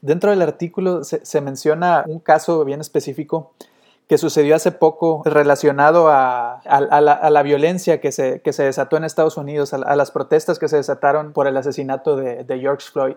Dentro 0.00 0.30
del 0.30 0.42
artículo 0.42 1.04
se, 1.04 1.40
menciona 1.40 2.04
un 2.06 2.20
caso 2.20 2.64
bien 2.64 2.80
específico 2.80 3.54
que 4.08 4.18
sucedió 4.18 4.54
hace 4.54 4.72
poco 4.72 5.22
relacionado 5.24 6.08
a, 6.08 6.60
a, 6.64 6.76
a, 6.76 7.00
la, 7.00 7.12
a 7.12 7.30
la, 7.30 7.42
violencia 7.42 8.00
que 8.00 8.12
se, 8.12 8.40
que 8.40 8.52
se, 8.52 8.62
desató 8.62 8.96
en 8.96 9.04
Estados 9.04 9.36
Unidos, 9.36 9.74
a, 9.74 9.96
las 9.96 10.10
protestas 10.10 10.58
que 10.58 10.68
se 10.68 10.76
desataron 10.76 11.32
por 11.32 11.48
el 11.48 11.56
asesinato 11.56 12.16
de, 12.16 12.44
de 12.44 12.58
George 12.60 12.88
Floyd. 12.90 13.16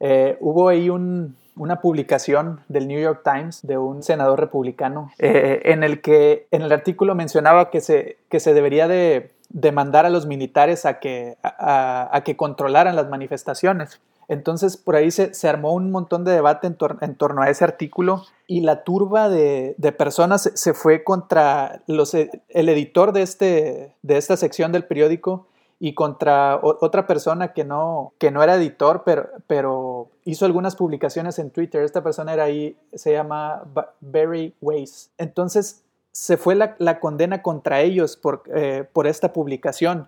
Eh, 0.00 0.36
hubo 0.40 0.68
ahí 0.68 0.90
un, 0.90 1.36
una 1.56 1.80
publicación 1.80 2.60
del 2.68 2.88
New 2.88 3.00
York 3.00 3.20
Times 3.22 3.60
de 3.62 3.76
un 3.76 4.02
senador 4.02 4.40
republicano 4.40 5.12
eh, 5.18 5.60
en 5.64 5.84
el 5.84 6.00
que 6.00 6.46
en 6.50 6.62
el 6.62 6.72
artículo 6.72 7.14
mencionaba 7.14 7.70
que 7.70 7.80
se, 7.80 8.16
que 8.30 8.40
se 8.40 8.54
debería 8.54 8.88
de 8.88 9.30
demandar 9.50 10.06
a 10.06 10.10
los 10.10 10.26
militares 10.26 10.86
a 10.86 11.00
que, 11.00 11.36
a, 11.42 12.22
que 12.24 12.36
controlaran 12.36 12.96
las 12.96 13.08
manifestaciones. 13.08 14.00
Entonces 14.30 14.76
por 14.76 14.94
ahí 14.94 15.10
se, 15.10 15.48
armó 15.48 15.74
un 15.74 15.90
montón 15.90 16.24
de 16.24 16.30
debate 16.30 16.68
en, 16.68 16.76
tor 16.76 16.98
en, 17.00 17.16
torno 17.16 17.42
a 17.42 17.50
ese 17.50 17.64
artículo 17.64 18.22
y 18.46 18.60
la 18.60 18.84
turba 18.84 19.28
de, 19.28 19.74
personas 19.98 20.52
se, 20.54 20.72
fue 20.72 21.02
contra 21.02 21.82
los, 21.88 22.14
el 22.14 22.68
editor 22.68 23.12
de, 23.12 23.22
este, 23.22 23.96
de 24.02 24.16
esta 24.16 24.36
sección 24.36 24.70
del 24.70 24.84
periódico 24.84 25.48
y 25.80 25.94
contra 25.94 26.60
otra 26.62 27.08
persona 27.08 27.52
que 27.52 27.64
no, 27.64 28.12
era 28.20 28.54
editor, 28.54 29.02
pero, 29.48 30.08
hizo 30.24 30.44
algunas 30.44 30.76
publicaciones 30.76 31.40
en 31.40 31.50
Twitter. 31.50 31.82
Esta 31.82 32.04
persona 32.04 32.32
era 32.32 32.44
ahí, 32.44 32.76
se 32.94 33.12
llama 33.12 33.64
Barry 34.00 34.54
Weiss. 34.60 35.10
Entonces 35.18 35.82
se 36.12 36.36
fue 36.36 36.54
la, 36.54 37.00
condena 37.00 37.42
contra 37.42 37.80
ellos 37.80 38.16
por, 38.16 38.44
eh, 38.54 38.84
por 38.92 39.08
esta 39.08 39.32
publicación. 39.32 40.06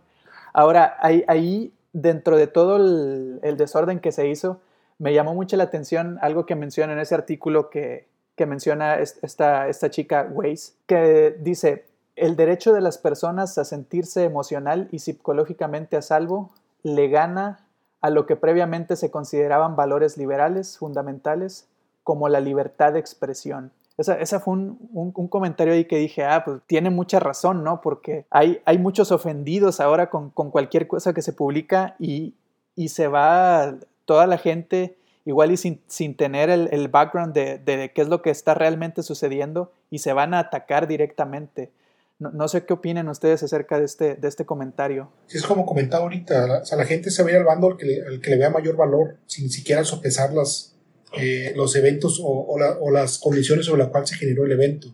Ahora, 0.53 0.97
ahí, 1.01 1.25
ahí 1.27 1.73
dentro 1.93 2.37
de 2.37 2.47
todo 2.47 2.77
el, 2.77 3.57
desorden 3.57 4.01
que 4.01 4.13
se 4.13 4.29
hizo, 4.29 4.61
me 4.99 5.15
llamó 5.15 5.35
mucho 5.35 5.57
la 5.57 5.65
atención 5.65 6.19
algo 6.23 6.47
que 6.47 6.57
menciona 6.57 6.93
en 6.93 7.01
ese 7.01 7.15
artículo 7.15 7.71
que, 7.71 8.07
que 8.37 8.47
menciona 8.47 8.97
esta, 8.97 9.69
esta 9.69 9.91
chica 9.91 10.29
Weiss, 10.33 10.77
que 10.87 11.37
dice, 11.41 11.87
el 12.17 12.37
derecho 12.37 12.73
de 12.73 12.81
las 12.81 12.99
personas 12.99 13.57
a 13.59 13.65
sentirse 13.65 14.25
emocional 14.25 14.89
y 14.91 14.99
psicológicamente 14.99 15.97
a 15.97 16.03
salvo 16.03 16.51
le 16.83 17.09
gana 17.09 17.67
a 18.01 18.11
lo 18.11 18.27
que 18.27 18.37
previamente 18.37 18.97
se 18.97 19.11
consideraban 19.11 19.77
valores 19.77 20.19
liberales 20.19 20.77
fundamentales 20.77 21.69
como 22.03 22.29
la 22.29 22.41
libertad 22.41 22.93
de 22.93 22.99
expresión. 22.99 23.71
Esa, 23.99 24.15
esa 24.15 24.41
fue 24.41 24.55
un, 24.55 24.79
un, 24.93 25.13
un, 25.15 25.29
comentario 25.29 25.75
ahí 25.75 25.85
que 25.85 25.99
dije, 25.99 26.25
ah, 26.25 26.45
pues 26.45 26.61
tiene 26.67 26.91
mucha 26.91 27.21
razón, 27.21 27.63
¿no? 27.63 27.81
Porque 27.83 28.25
hay, 28.31 28.61
hay 28.65 28.79
muchos 28.79 29.13
ofendidos 29.13 29.81
ahora 29.81 30.09
con, 30.09 30.31
con 30.31 30.51
cualquier 30.51 30.87
cosa 30.89 31.13
que 31.13 31.21
se 31.21 31.33
publica 31.33 31.95
y, 31.99 32.35
y, 32.75 32.89
se 32.89 33.07
va 33.07 33.75
toda 34.07 34.27
la 34.27 34.39
gente 34.39 34.97
igual 35.27 35.53
y 35.53 35.57
sin, 35.57 35.81
sin 35.89 36.17
tener 36.17 36.49
el, 36.49 36.69
el 36.73 36.89
background 36.89 37.35
de, 37.35 37.59
de, 37.59 37.93
qué 37.93 38.01
es 38.01 38.09
lo 38.09 38.23
que 38.23 38.31
está 38.31 38.55
realmente 38.55 39.03
sucediendo 39.03 39.73
y 39.91 39.99
se 39.99 40.13
van 40.15 40.33
a 40.33 40.39
atacar 40.39 40.89
directamente. 40.89 41.71
No, 42.19 42.31
no, 42.31 42.49
sé 42.49 42.65
qué 42.65 42.73
opinan 42.73 43.09
ustedes 43.09 43.43
acerca 43.43 43.79
de 43.79 43.85
este, 43.85 44.15
de 44.15 44.29
este 44.29 44.47
comentario. 44.47 45.11
Sí, 45.27 45.37
es 45.37 45.47
como 45.47 45.67
comentaba 45.67 46.05
ahorita, 46.05 46.61
o 46.63 46.65
sea, 46.65 46.79
la 46.79 46.87
gente 46.87 47.11
se 47.11 47.23
va 47.23 47.29
a 47.29 47.33
ir 47.33 47.39
al 47.39 47.45
bando 47.45 47.69
al 47.69 47.77
que, 47.77 47.87
le, 47.87 48.07
al 48.07 48.21
que 48.21 48.31
le 48.31 48.39
vea 48.39 48.51
mayor 48.51 48.77
valor, 48.77 49.19
sin 49.27 49.51
siquiera 49.51 49.85
sopesar 49.85 50.33
las, 50.33 50.72
eh, 51.15 51.53
los 51.57 51.77
eventos 51.77 52.21
o, 52.21 52.27
o, 52.27 52.59
la, 52.59 52.79
o, 52.81 52.91
las 52.91 53.19
condiciones 53.19 53.67
sobre 53.67 53.83
las 53.83 53.91
cuales 53.91 54.11
se 54.11 54.17
generó 54.17 54.47
el 54.47 54.53
evento. 54.53 54.89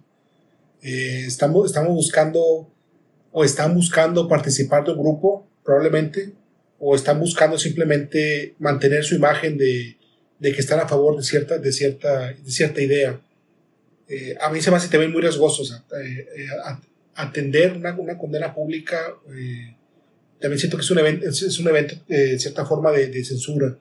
Eh, 0.83 1.25
estamos, 1.27 1.67
estamos 1.67 1.93
buscando 1.93 2.73
o 3.31 3.45
están 3.45 3.75
buscando 3.75 4.27
participar 4.27 4.85
del 4.85 4.97
grupo, 4.97 5.47
probablemente, 5.65 6.33
o 6.81 6.97
están 6.97 7.21
buscando 7.21 7.57
simplemente 7.59 8.55
mantener 8.59 9.05
su 9.05 9.15
imagen 9.15 9.59
de, 9.59 9.97
de 10.39 10.53
que 10.53 10.61
están 10.61 10.81
a 10.81 10.89
favor 10.89 11.17
de 11.17 11.23
cierta, 11.23 11.59
de 11.59 11.73
cierta, 11.73 12.33
de 12.33 12.51
cierta 12.51 12.81
idea. 12.83 13.21
Eh, 14.09 14.37
a 14.41 14.51
mí 14.51 14.61
se 14.61 14.71
me 14.71 14.77
hace 14.77 14.89
también 14.89 15.13
muy 15.13 15.23
riesgoso. 15.23 15.63
O 15.63 15.65
sea, 15.65 15.85
atender 17.15 17.75
una, 17.75 17.95
una, 17.97 18.19
condena 18.19 18.55
pública, 18.55 19.15
también 20.41 20.59
siento 20.59 20.77
que 20.77 20.83
es 20.83 20.91
un 20.91 20.99
evento, 20.99 21.29
es 21.29 21.59
un 21.59 21.69
evento 21.69 21.95
de 22.09 22.39
cierta 22.39 22.65
forma 22.65 22.91
de, 22.91 23.09
de 23.09 23.25
censura 23.25 23.77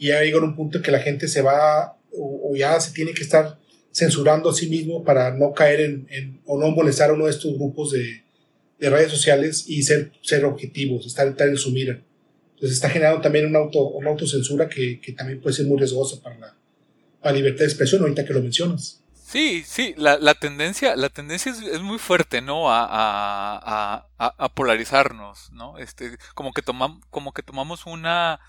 y 0.00 0.08
ya 0.08 0.22
llega 0.22 0.38
un 0.38 0.56
punto 0.56 0.80
que 0.80 0.90
la 0.90 1.00
gente 1.00 1.28
se 1.28 1.42
va 1.42 1.94
o, 2.10 2.50
o, 2.50 2.56
ya 2.56 2.80
se 2.80 2.92
tiene 2.92 3.12
que 3.12 3.22
estar 3.22 3.58
censurando 3.92 4.48
a 4.48 4.54
sí 4.54 4.66
mismo 4.66 5.04
para 5.04 5.30
no 5.30 5.52
caer 5.52 5.82
en, 5.82 6.06
en 6.08 6.40
o 6.46 6.58
no 6.58 6.70
molestar 6.70 7.10
a 7.10 7.12
uno 7.12 7.26
de 7.26 7.32
estos 7.32 7.54
grupos 7.54 7.92
de, 7.92 8.24
de 8.78 8.90
redes 8.90 9.12
sociales 9.12 9.64
y 9.68 9.82
ser, 9.82 10.10
ser 10.22 10.46
objetivos, 10.46 11.06
estar, 11.06 11.28
estar 11.28 11.46
en 11.48 11.58
su 11.58 11.70
mira. 11.70 12.00
Entonces 12.54 12.76
está 12.76 12.88
generando 12.88 13.20
también 13.20 13.46
una, 13.46 13.58
auto, 13.58 13.88
una 13.90 14.08
autocensura 14.08 14.70
que, 14.70 15.00
que 15.00 15.12
también 15.12 15.38
puede 15.38 15.54
ser 15.54 15.66
muy 15.66 15.78
riesgosa 15.78 16.22
para 16.22 16.38
la, 16.38 16.56
para 17.20 17.36
libertad 17.36 17.60
de 17.60 17.66
expresión, 17.66 18.00
ahorita 18.00 18.24
que 18.24 18.32
lo 18.32 18.40
mencionas. 18.40 19.02
Sí, 19.12 19.62
sí, 19.66 19.94
la, 19.98 20.16
la 20.16 20.34
tendencia, 20.34 20.96
la 20.96 21.10
tendencia 21.10 21.52
es, 21.52 21.60
es 21.60 21.80
muy 21.82 21.98
fuerte, 21.98 22.40
¿no? 22.40 22.70
A, 22.72 22.84
a, 22.84 24.08
a, 24.18 24.34
a, 24.38 24.54
polarizarnos, 24.54 25.52
¿no? 25.52 25.76
Este, 25.76 26.16
como 26.34 26.52
que 26.52 26.62
tomamos, 26.62 27.04
como 27.10 27.32
que 27.32 27.42
tomamos 27.42 27.86
una, 27.86 28.40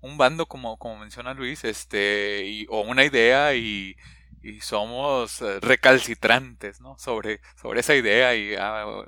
un 0.00 0.18
bando 0.18 0.46
como, 0.46 0.78
como 0.78 0.98
menciona 0.98 1.34
Luis, 1.34 1.64
este, 1.64 2.44
y, 2.46 2.66
o 2.70 2.80
una 2.82 3.04
idea 3.04 3.54
y, 3.54 3.96
y 4.42 4.60
somos 4.60 5.42
eh, 5.42 5.60
recalcitrantes, 5.60 6.80
¿no? 6.80 6.98
Sobre, 6.98 7.40
sobre 7.60 7.80
esa 7.80 7.94
idea 7.94 8.34
y 8.34 8.54
uh, 8.56 9.06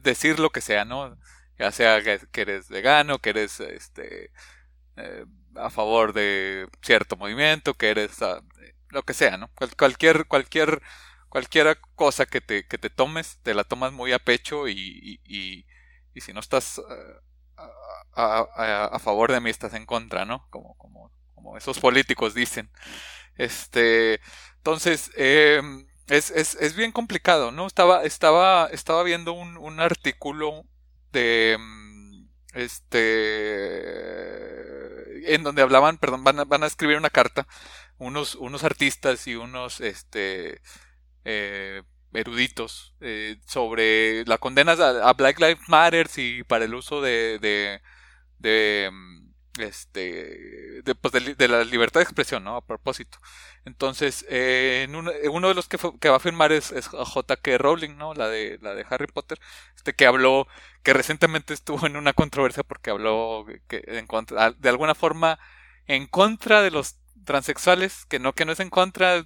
decir 0.00 0.38
lo 0.38 0.50
que 0.50 0.60
sea, 0.60 0.84
¿no? 0.84 1.18
Ya 1.58 1.70
sea 1.72 2.02
que, 2.02 2.40
eres 2.40 2.68
vegano, 2.68 3.18
que 3.18 3.30
eres, 3.30 3.60
este, 3.60 4.32
eh, 4.96 5.26
a 5.56 5.70
favor 5.70 6.12
de 6.12 6.68
cierto 6.82 7.16
movimiento, 7.16 7.74
que 7.74 7.90
eres 7.90 8.20
uh, 8.22 8.42
lo 8.90 9.02
que 9.04 9.14
sea, 9.14 9.36
¿no? 9.38 9.50
Cual, 9.54 9.76
cualquier, 9.76 10.26
cualquier, 10.26 10.82
cualquier 11.28 11.78
cosa 11.94 12.26
que 12.26 12.40
te, 12.40 12.66
que 12.66 12.78
te 12.78 12.90
tomes, 12.90 13.38
te 13.42 13.54
la 13.54 13.64
tomas 13.64 13.92
muy 13.92 14.12
a 14.12 14.18
pecho 14.18 14.68
y, 14.68 15.20
y, 15.24 15.66
si 16.20 16.32
no 16.32 16.40
estás 16.40 16.80
a, 18.14 18.98
favor 18.98 19.32
de 19.32 19.40
mí, 19.40 19.50
estás 19.50 19.74
en 19.74 19.86
contra, 19.86 20.24
¿no? 20.24 20.46
Como, 20.50 20.74
como, 20.76 21.12
como 21.34 21.56
esos 21.56 21.78
políticos 21.78 22.34
dicen. 22.34 22.70
Este, 23.36 24.20
entonces, 24.58 25.10
eh, 25.16 25.62
es, 26.08 26.30
es, 26.30 26.54
es, 26.56 26.76
bien 26.76 26.92
complicado, 26.92 27.50
¿no? 27.52 27.66
Estaba, 27.66 28.04
estaba, 28.04 28.68
estaba 28.72 29.02
viendo 29.02 29.32
un, 29.32 29.56
un 29.56 29.80
artículo 29.80 30.64
de, 31.12 31.58
este, 32.54 33.02
en 35.34 35.42
donde 35.42 35.62
hablaban, 35.62 35.98
perdón, 35.98 36.24
van 36.24 36.40
a, 36.40 36.44
van 36.44 36.62
a 36.64 36.66
escribir 36.66 36.96
una 36.96 37.10
carta, 37.10 37.46
unos, 37.98 38.34
unos 38.34 38.64
artistas 38.64 39.26
y 39.26 39.36
unos, 39.36 39.80
este, 39.80 40.60
eh, 41.24 41.82
eruditos 42.14 42.94
eh, 43.00 43.38
sobre 43.46 44.24
la 44.26 44.38
condena 44.38 44.72
a, 44.72 45.12
Black 45.14 45.40
Lives 45.40 45.68
Matter 45.68 46.08
y 46.16 46.44
para 46.44 46.64
el 46.64 46.74
uso 46.74 47.00
de, 47.00 47.38
de, 48.38 48.90
mm, 48.90 49.32
este 49.60 50.82
de, 50.82 50.94
pues 50.94 51.12
de, 51.36 51.48
la 51.48 51.64
libertad 51.64 52.00
de 52.00 52.04
expresión, 52.04 52.44
¿no? 52.44 52.56
A 52.56 52.66
propósito. 52.66 53.18
Entonces, 53.64 54.26
eh, 54.28 54.82
en 54.84 54.96
uno, 54.96 55.48
de 55.48 55.54
los 55.54 55.68
que, 55.68 55.78
que, 56.00 56.08
va 56.08 56.16
a 56.16 56.20
firmar 56.20 56.52
es, 56.52 56.72
es 56.72 56.88
J.K. 56.88 57.58
Rowling, 57.58 57.96
¿no? 57.96 58.14
La 58.14 58.28
de, 58.28 58.58
la 58.62 58.74
de 58.74 58.84
Harry 58.88 59.06
Potter, 59.06 59.38
este 59.76 59.94
que 59.94 60.06
habló, 60.06 60.48
que 60.82 60.92
recientemente 60.92 61.54
estuvo 61.54 61.86
en 61.86 61.96
una 61.96 62.12
controversia 62.12 62.64
porque 62.64 62.90
habló 62.90 63.46
que 63.68 63.84
en 63.86 64.06
contra, 64.06 64.52
de 64.52 64.68
alguna 64.68 64.94
forma 64.94 65.38
en 65.86 66.06
contra 66.06 66.62
de 66.62 66.70
los 66.70 66.96
transexuales, 67.24 68.04
que 68.06 68.18
no, 68.18 68.34
que 68.34 68.44
no 68.44 68.52
es 68.52 68.60
en 68.60 68.70
contra, 68.70 69.24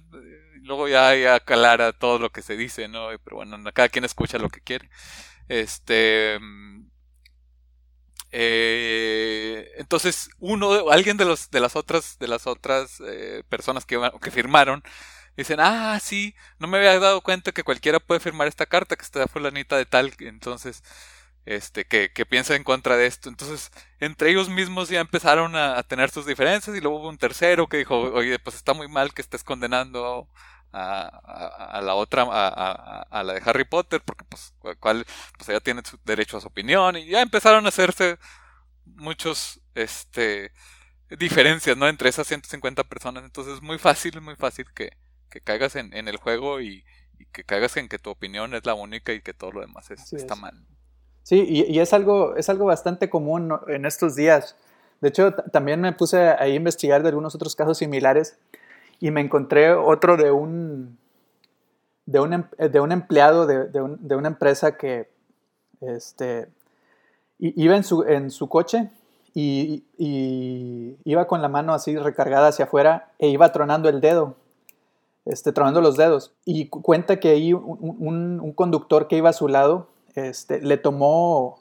luego 0.67 0.87
ya, 0.87 1.15
ya 1.15 1.35
aclara 1.35 1.93
todo 1.93 2.19
lo 2.19 2.31
que 2.31 2.41
se 2.41 2.57
dice, 2.57 2.87
¿no? 2.87 3.09
Pero 3.23 3.37
bueno, 3.37 3.57
cada 3.73 3.89
quien 3.89 4.05
escucha 4.05 4.37
lo 4.37 4.49
que 4.49 4.61
quiere. 4.61 4.89
Este 5.49 6.39
eh, 8.31 9.71
entonces, 9.77 10.29
uno, 10.39 10.89
alguien 10.91 11.17
de 11.17 11.25
los, 11.25 11.49
de 11.49 11.59
las 11.59 11.75
otras, 11.75 12.19
de 12.19 12.27
las 12.27 12.47
otras 12.47 13.01
eh, 13.05 13.43
personas 13.49 13.85
que, 13.85 13.99
que 14.21 14.31
firmaron, 14.31 14.83
dicen, 15.37 15.59
ah, 15.59 15.99
sí, 16.01 16.35
no 16.59 16.67
me 16.67 16.77
había 16.77 16.99
dado 16.99 17.21
cuenta 17.21 17.51
que 17.51 17.63
cualquiera 17.63 17.99
puede 17.99 18.19
firmar 18.19 18.47
esta 18.47 18.65
carta, 18.65 18.95
que 18.95 19.03
está 19.03 19.27
fulanita 19.27 19.77
de 19.77 19.85
tal, 19.85 20.13
entonces, 20.19 20.83
este, 21.45 21.85
que, 21.85 22.11
que 22.13 22.25
piensa 22.25 22.55
en 22.55 22.63
contra 22.63 22.97
de 22.97 23.07
esto. 23.07 23.29
Entonces, 23.29 23.71
entre 23.99 24.31
ellos 24.31 24.49
mismos 24.49 24.89
ya 24.89 24.99
empezaron 25.01 25.55
a, 25.55 25.81
tener 25.83 26.09
sus 26.09 26.25
diferencias 26.25 26.75
y 26.75 26.81
luego 26.81 26.99
hubo 26.99 27.09
un 27.09 27.17
tercero 27.17 27.67
que 27.67 27.77
dijo, 27.77 27.97
oye, 28.13 28.39
pues 28.39 28.55
está 28.55 28.73
muy 28.73 28.87
mal 28.87 29.13
que 29.13 29.21
estés 29.21 29.43
condenando 29.43 30.29
a, 30.71 31.07
a, 31.77 31.81
la 31.81 31.95
otra, 31.95 32.23
a, 32.29 33.01
a, 33.09 33.23
la 33.23 33.33
de 33.33 33.41
Harry 33.45 33.65
Potter, 33.65 34.01
porque 34.03 34.25
pues, 34.25 34.53
cual, 34.79 35.05
pues 35.37 35.49
ella 35.49 35.59
tiene 35.59 35.81
su 35.83 35.97
derecho 36.05 36.37
a 36.37 36.41
su 36.41 36.47
opinión, 36.47 36.97
y 36.97 37.07
ya 37.07 37.21
empezaron 37.21 37.65
a 37.65 37.69
hacerse 37.69 38.17
muchos, 38.85 39.61
este, 39.75 40.51
diferencias, 41.09 41.77
¿no? 41.77 41.87
Entre 41.87 42.09
esas 42.09 42.27
150 42.27 42.83
personas, 42.83 43.23
entonces 43.23 43.55
es 43.55 43.61
muy 43.61 43.77
fácil, 43.77 44.21
muy 44.21 44.35
fácil 44.35 44.65
que, 44.73 44.91
que 45.29 45.41
caigas 45.41 45.75
en, 45.75 45.93
en 45.93 46.07
el 46.07 46.17
juego 46.17 46.61
y, 46.61 46.83
que 47.31 47.43
caigas 47.43 47.77
en 47.77 47.89
que 47.89 47.97
tu 47.97 48.11
opinión 48.11 48.53
es 48.53 48.65
la 48.65 48.75
única 48.75 49.11
y 49.11 49.21
que 49.21 49.33
todo 49.33 49.51
lo 49.51 49.61
demás 49.61 49.89
está 49.89 50.35
mal. 50.35 50.65
Sí, 51.23 51.43
y, 51.47 51.63
y, 51.63 51.79
es, 51.79 51.91
algo, 51.93 52.35
es 52.35 52.47
algo 52.47 52.65
bastante 52.65 53.09
común 53.09 53.51
en 53.67 53.85
estos 53.85 54.15
días. 54.15 54.55
De 55.01 55.09
hecho, 55.09 55.33
también 55.33 55.81
me 55.81 55.91
puse 55.93 56.29
a 56.29 56.47
investigar 56.47 57.01
de 57.01 57.09
algunos 57.09 57.35
otros 57.35 57.55
casos 57.55 57.79
similares 57.79 58.37
y 58.99 59.11
me 59.11 59.21
encontré 59.21 59.73
otro 59.73 60.17
de 60.17 60.31
un, 60.31 60.97
de 62.05 62.19
un, 62.19 62.33
em, 62.33 62.43
de 62.57 62.79
un 62.79 62.91
empleado 62.91 63.45
de, 63.45 63.65
de, 63.65 63.95
de, 63.99 64.15
una 64.15 64.29
empresa 64.29 64.77
que 64.77 65.09
este, 65.81 66.49
iba 67.39 67.75
en 67.75 67.83
su, 67.83 68.03
en 68.03 68.31
su 68.31 68.49
coche 68.49 68.89
y, 69.33 69.83
y, 69.97 70.97
iba 71.03 71.27
con 71.27 71.41
la 71.41 71.49
mano 71.49 71.73
así 71.73 71.95
recargada 71.95 72.47
hacia 72.47 72.65
afuera 72.65 73.11
e 73.19 73.27
iba 73.27 73.51
tronando 73.51 73.89
el 73.89 74.01
dedo, 74.01 74.35
este, 75.25 75.51
tronando 75.51 75.81
los 75.81 75.95
dedos. 75.95 76.33
Y 76.43 76.69
cuenta 76.69 77.19
que 77.19 77.29
ahí 77.29 77.53
un, 77.53 78.39
un, 78.41 78.53
conductor 78.53 79.07
que 79.07 79.17
iba 79.17 79.29
a 79.29 79.33
su 79.33 79.47
lado 79.47 79.89
este, 80.15 80.61
le 80.61 80.77
tomó, 80.77 81.59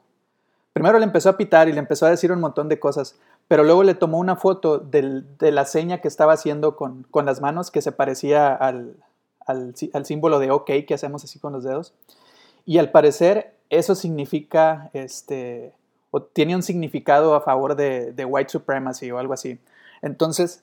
primero 0.73 0.99
le 0.99 1.05
empezó 1.05 1.29
a 1.29 1.37
pitar 1.37 1.69
y 1.69 1.73
le 1.73 1.81
empezó 1.81 2.07
a 2.07 2.11
decir 2.11 2.33
un 2.33 2.41
montón 2.41 2.71
de 2.71 2.81
cosas, 2.81 3.19
pero 3.49 3.63
luego 3.63 3.83
le 3.85 3.95
tomó 3.95 4.19
una 4.19 4.37
foto 4.37 4.79
de 4.79 5.53
la 5.53 5.65
seña 5.65 6.01
que 6.01 6.09
estaba 6.09 6.33
haciendo 6.33 6.77
con, 6.77 7.07
las 7.25 7.41
manos 7.41 7.71
que 7.71 7.83
se 7.83 7.93
parecía 7.93 8.55
al, 8.55 8.97
símbolo 10.05 10.39
de 10.39 10.51
OK 10.51 10.71
que 10.87 10.95
hacemos 10.95 11.25
así 11.25 11.39
con 11.39 11.53
los 11.53 11.65
dedos. 11.65 11.95
Y 12.65 12.79
al 12.79 12.91
parecer 12.91 13.55
eso 13.71 13.95
significa, 13.95 14.91
este, 14.93 15.73
o 16.11 16.23
tiene 16.23 16.57
un 16.57 16.63
significado 16.63 17.35
a 17.35 17.41
favor 17.41 17.77
de, 17.77 18.13
de 18.13 18.25
white 18.25 18.51
supremacy 18.51 19.11
o 19.11 19.19
algo 19.19 19.33
así. 19.33 19.61
Entonces, 20.03 20.63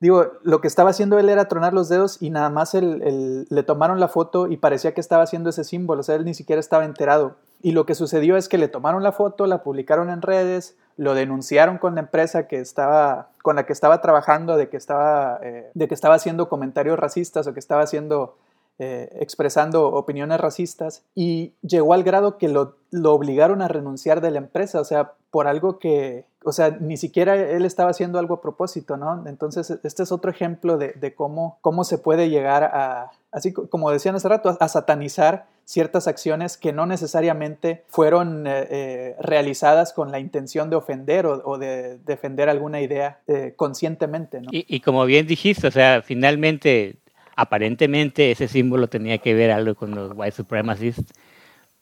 digo, 0.00 0.32
lo 0.42 0.60
que 0.60 0.68
estaba 0.68 0.90
haciendo 0.90 1.18
él 1.18 1.28
era 1.28 1.48
tronar 1.48 1.72
los 1.74 1.88
dedos 1.88 2.20
y 2.20 2.30
nada 2.30 2.50
más 2.50 2.74
le 2.74 3.62
tomaron 3.62 4.00
la 4.00 4.08
foto 4.08 4.48
y 4.48 4.56
parecía 4.56 4.94
que 4.94 5.00
estaba 5.00 5.22
haciendo 5.22 5.50
ese 5.50 5.64
símbolo, 5.64 6.00
o 6.00 6.02
sea, 6.02 6.16
él 6.16 6.24
ni 6.24 6.34
siquiera 6.34 6.60
estaba 6.60 6.84
enterado. 6.84 7.36
Y 7.62 7.70
lo 7.70 7.86
que 7.86 7.94
sucedió 7.94 8.36
es 8.36 8.48
que 8.48 8.58
le 8.58 8.66
tomaron 8.66 9.02
la 9.02 9.12
foto, 9.12 9.46
la 9.46 9.62
publicaron 9.62 10.10
en 10.10 10.20
redes, 10.20 10.76
lo 10.96 11.14
denunciaron 11.14 11.78
con 11.78 11.94
la 11.94 12.00
empresa 12.00 12.46
que 12.46 12.60
estaba, 12.60 13.28
con 13.42 13.56
la 13.56 13.66
que 13.66 13.72
estaba 13.72 14.00
trabajando 14.00 14.56
de 14.56 14.68
que 14.68 14.76
estaba, 14.76 15.38
eh, 15.42 15.70
de 15.74 15.88
que 15.88 15.94
estaba 15.94 16.14
haciendo 16.14 16.48
comentarios 16.48 16.98
racistas 16.98 17.46
o 17.46 17.54
que 17.54 17.60
estaba 17.60 17.82
haciendo, 17.82 18.36
eh, 18.78 19.10
expresando 19.20 19.88
opiniones 19.88 20.40
racistas 20.40 21.04
y 21.14 21.54
llegó 21.62 21.94
al 21.94 22.02
grado 22.02 22.38
que 22.38 22.48
lo, 22.48 22.76
lo 22.90 23.12
obligaron 23.12 23.62
a 23.62 23.68
renunciar 23.68 24.20
de 24.20 24.30
la 24.30 24.38
empresa, 24.38 24.80
o 24.80 24.84
sea, 24.84 25.12
por 25.30 25.46
algo 25.46 25.78
que, 25.78 26.26
o 26.44 26.52
sea, 26.52 26.70
ni 26.70 26.96
siquiera 26.96 27.36
él 27.36 27.64
estaba 27.64 27.90
haciendo 27.90 28.18
algo 28.18 28.34
a 28.34 28.40
propósito, 28.42 28.96
¿no? 28.96 29.26
Entonces, 29.26 29.70
este 29.82 30.02
es 30.02 30.12
otro 30.12 30.30
ejemplo 30.30 30.76
de, 30.76 30.92
de 30.92 31.14
cómo, 31.14 31.58
cómo 31.62 31.84
se 31.84 31.98
puede 31.98 32.28
llegar 32.28 32.64
a, 32.64 33.12
así 33.30 33.52
como 33.52 33.90
decían 33.90 34.14
hace 34.14 34.28
rato, 34.28 34.56
a 34.58 34.68
satanizar 34.68 35.46
ciertas 35.64 36.06
acciones 36.06 36.56
que 36.56 36.72
no 36.72 36.86
necesariamente 36.86 37.84
fueron 37.88 38.46
eh, 38.46 38.66
eh, 38.70 39.16
realizadas 39.20 39.92
con 39.92 40.10
la 40.10 40.18
intención 40.18 40.70
de 40.70 40.76
ofender 40.76 41.26
o, 41.26 41.58
de 41.58 41.98
defender 41.98 42.48
alguna 42.48 42.80
idea 42.80 43.20
eh, 43.26 43.54
conscientemente. 43.56 44.40
¿no? 44.40 44.48
Y, 44.50 44.80
como 44.80 45.04
bien 45.04 45.26
dijiste, 45.26 45.68
o 45.68 45.70
sea, 45.70 46.02
finalmente, 46.02 46.96
aparentemente 47.36 48.32
ese 48.32 48.48
símbolo 48.48 48.88
tenía 48.88 49.18
que 49.18 49.34
ver 49.34 49.50
algo 49.50 49.74
con 49.74 49.94
los 49.94 50.12
white 50.14 50.36
supremacists, 50.36 51.12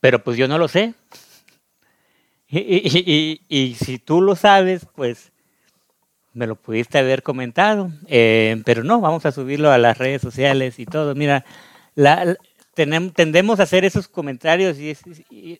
pero 0.00 0.22
pues 0.22 0.36
yo 0.36 0.46
no 0.46 0.58
lo 0.58 0.68
sé. 0.68 0.94
Y, 2.52 3.42
y 3.48 3.74
si 3.74 3.98
tú 3.98 4.20
lo 4.20 4.34
sabes, 4.34 4.84
pues 4.96 5.30
me 6.32 6.48
lo 6.48 6.56
pudiste 6.56 6.98
haber 6.98 7.22
comentado, 7.22 7.92
pero 8.08 8.82
no, 8.82 9.00
vamos 9.00 9.24
a 9.24 9.30
subirlo 9.30 9.70
a 9.70 9.78
las 9.78 9.98
redes 9.98 10.20
sociales 10.20 10.80
y 10.80 10.86
todo. 10.86 11.14
Mira, 11.14 11.44
la, 11.94 12.36
tendemos 12.74 13.60
a 13.60 13.64
hacer 13.64 13.84
esos 13.84 14.08
comentarios 14.08 14.78
y, 14.78 14.96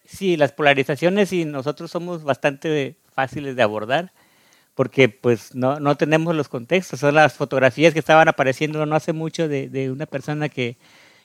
sí, 0.05 0.37
las 0.37 0.53
polarizaciones 0.53 1.33
y 1.33 1.45
nosotros 1.45 1.91
somos 1.91 2.23
bastante 2.25 2.97
fáciles 3.13 3.57
de 3.57 3.63
abordar 3.63 4.13
porque 4.75 5.09
pues 5.09 5.55
no, 5.55 5.81
no 5.81 5.97
tenemos 5.97 6.35
los 6.35 6.49
contextos. 6.49 7.01
Son 7.01 7.15
las 7.15 7.35
fotografías 7.35 7.93
que 7.93 7.99
estaban 7.99 8.29
apareciendo 8.29 8.87
no 8.87 8.97
hace 8.97 9.13
mucho 9.13 9.49
de, 9.49 9.69
de 9.69 9.91
una 9.91 10.07
persona 10.07 10.49
que, 10.49 10.79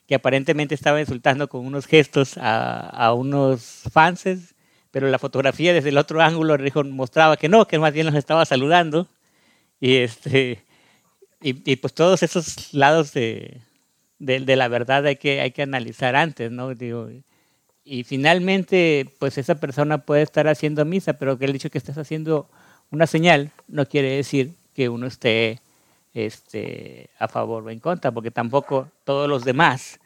que, 0.07 0.15
aparentemente 0.15 0.75
estaba 0.75 0.99
insultando 0.99 1.47
con 1.47 1.65
unos 1.65 1.85
gestos 1.85 2.37
a, 2.37 2.79
a 2.89 3.13
unos 3.13 3.83
fans, 3.91 4.25
pero 4.91 5.07
la 5.09 5.19
fotografía 5.19 5.73
desde 5.73 5.89
el 5.89 5.97
otro 5.97 6.21
ángulo 6.21 6.57
mostraba 6.85 7.37
que 7.37 7.47
no, 7.49 7.67
que 7.67 7.79
más 7.79 7.93
bien 7.93 8.07
los 8.07 8.15
estaba 8.15 8.45
saludando. 8.45 9.07
Y, 9.79 9.97
este, 9.97 10.63
y, 11.41 11.71
y 11.71 11.75
pues 11.77 11.93
todos 11.93 12.23
esos 12.23 12.73
lados 12.73 13.13
de, 13.13 13.61
de, 14.19 14.55
la 14.55 14.67
verdad 14.67 15.05
hay 15.05 15.17
que, 15.17 15.41
hay 15.41 15.51
que 15.51 15.61
analizar 15.61 16.15
antes, 16.15 16.51
¿no? 16.51 16.73
Digo, 16.73 17.09
y 17.83 18.03
finalmente, 18.03 19.09
pues 19.19 19.37
esa 19.37 19.55
persona 19.55 19.99
puede 19.99 20.23
estar 20.23 20.47
haciendo 20.47 20.85
misa, 20.85 21.13
pero 21.13 21.37
que 21.37 21.45
el 21.45 21.55
hecho 21.55 21.69
que 21.69 21.77
estés 21.77 21.97
haciendo 21.97 22.49
una 22.91 23.07
señal 23.07 23.51
no 23.67 23.85
quiere 23.85 24.15
decir 24.15 24.55
que 24.73 24.89
uno 24.89 25.07
esté 25.07 25.61
este, 26.13 27.09
a 27.19 27.27
favor 27.27 27.63
o 27.63 27.69
en 27.69 27.79
contra, 27.79 28.11
porque 28.11 28.31
tampoco 28.31 28.89
todos 29.03 29.29
los 29.29 29.43
demás, 29.43 29.99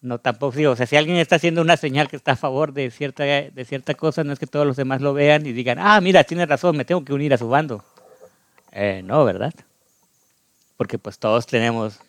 no 0.00 0.18
tampoco 0.18 0.56
digo, 0.56 0.72
o 0.72 0.76
sea, 0.76 0.86
si 0.86 0.96
alguien 0.96 1.16
está 1.16 1.36
haciendo 1.36 1.62
una 1.62 1.76
señal 1.76 2.08
que 2.08 2.16
está 2.16 2.32
a 2.32 2.36
favor 2.36 2.72
de 2.72 2.90
cierta, 2.90 3.24
de 3.24 3.64
cierta 3.66 3.94
cosa, 3.94 4.22
no 4.22 4.32
es 4.32 4.38
que 4.38 4.46
todos 4.46 4.66
los 4.66 4.76
demás 4.76 5.00
lo 5.00 5.12
vean 5.12 5.44
y 5.46 5.52
digan, 5.52 5.78
ah, 5.80 6.00
mira, 6.00 6.24
tiene 6.24 6.46
razón, 6.46 6.76
me 6.76 6.84
tengo 6.84 7.04
que 7.04 7.12
unir 7.12 7.34
a 7.34 7.38
su 7.38 7.48
bando. 7.48 7.84
Eh, 8.72 9.02
no, 9.04 9.24
¿verdad? 9.24 9.52
Porque 10.76 10.98
pues 10.98 11.18
todos 11.18 11.46
tenemos 11.46 12.00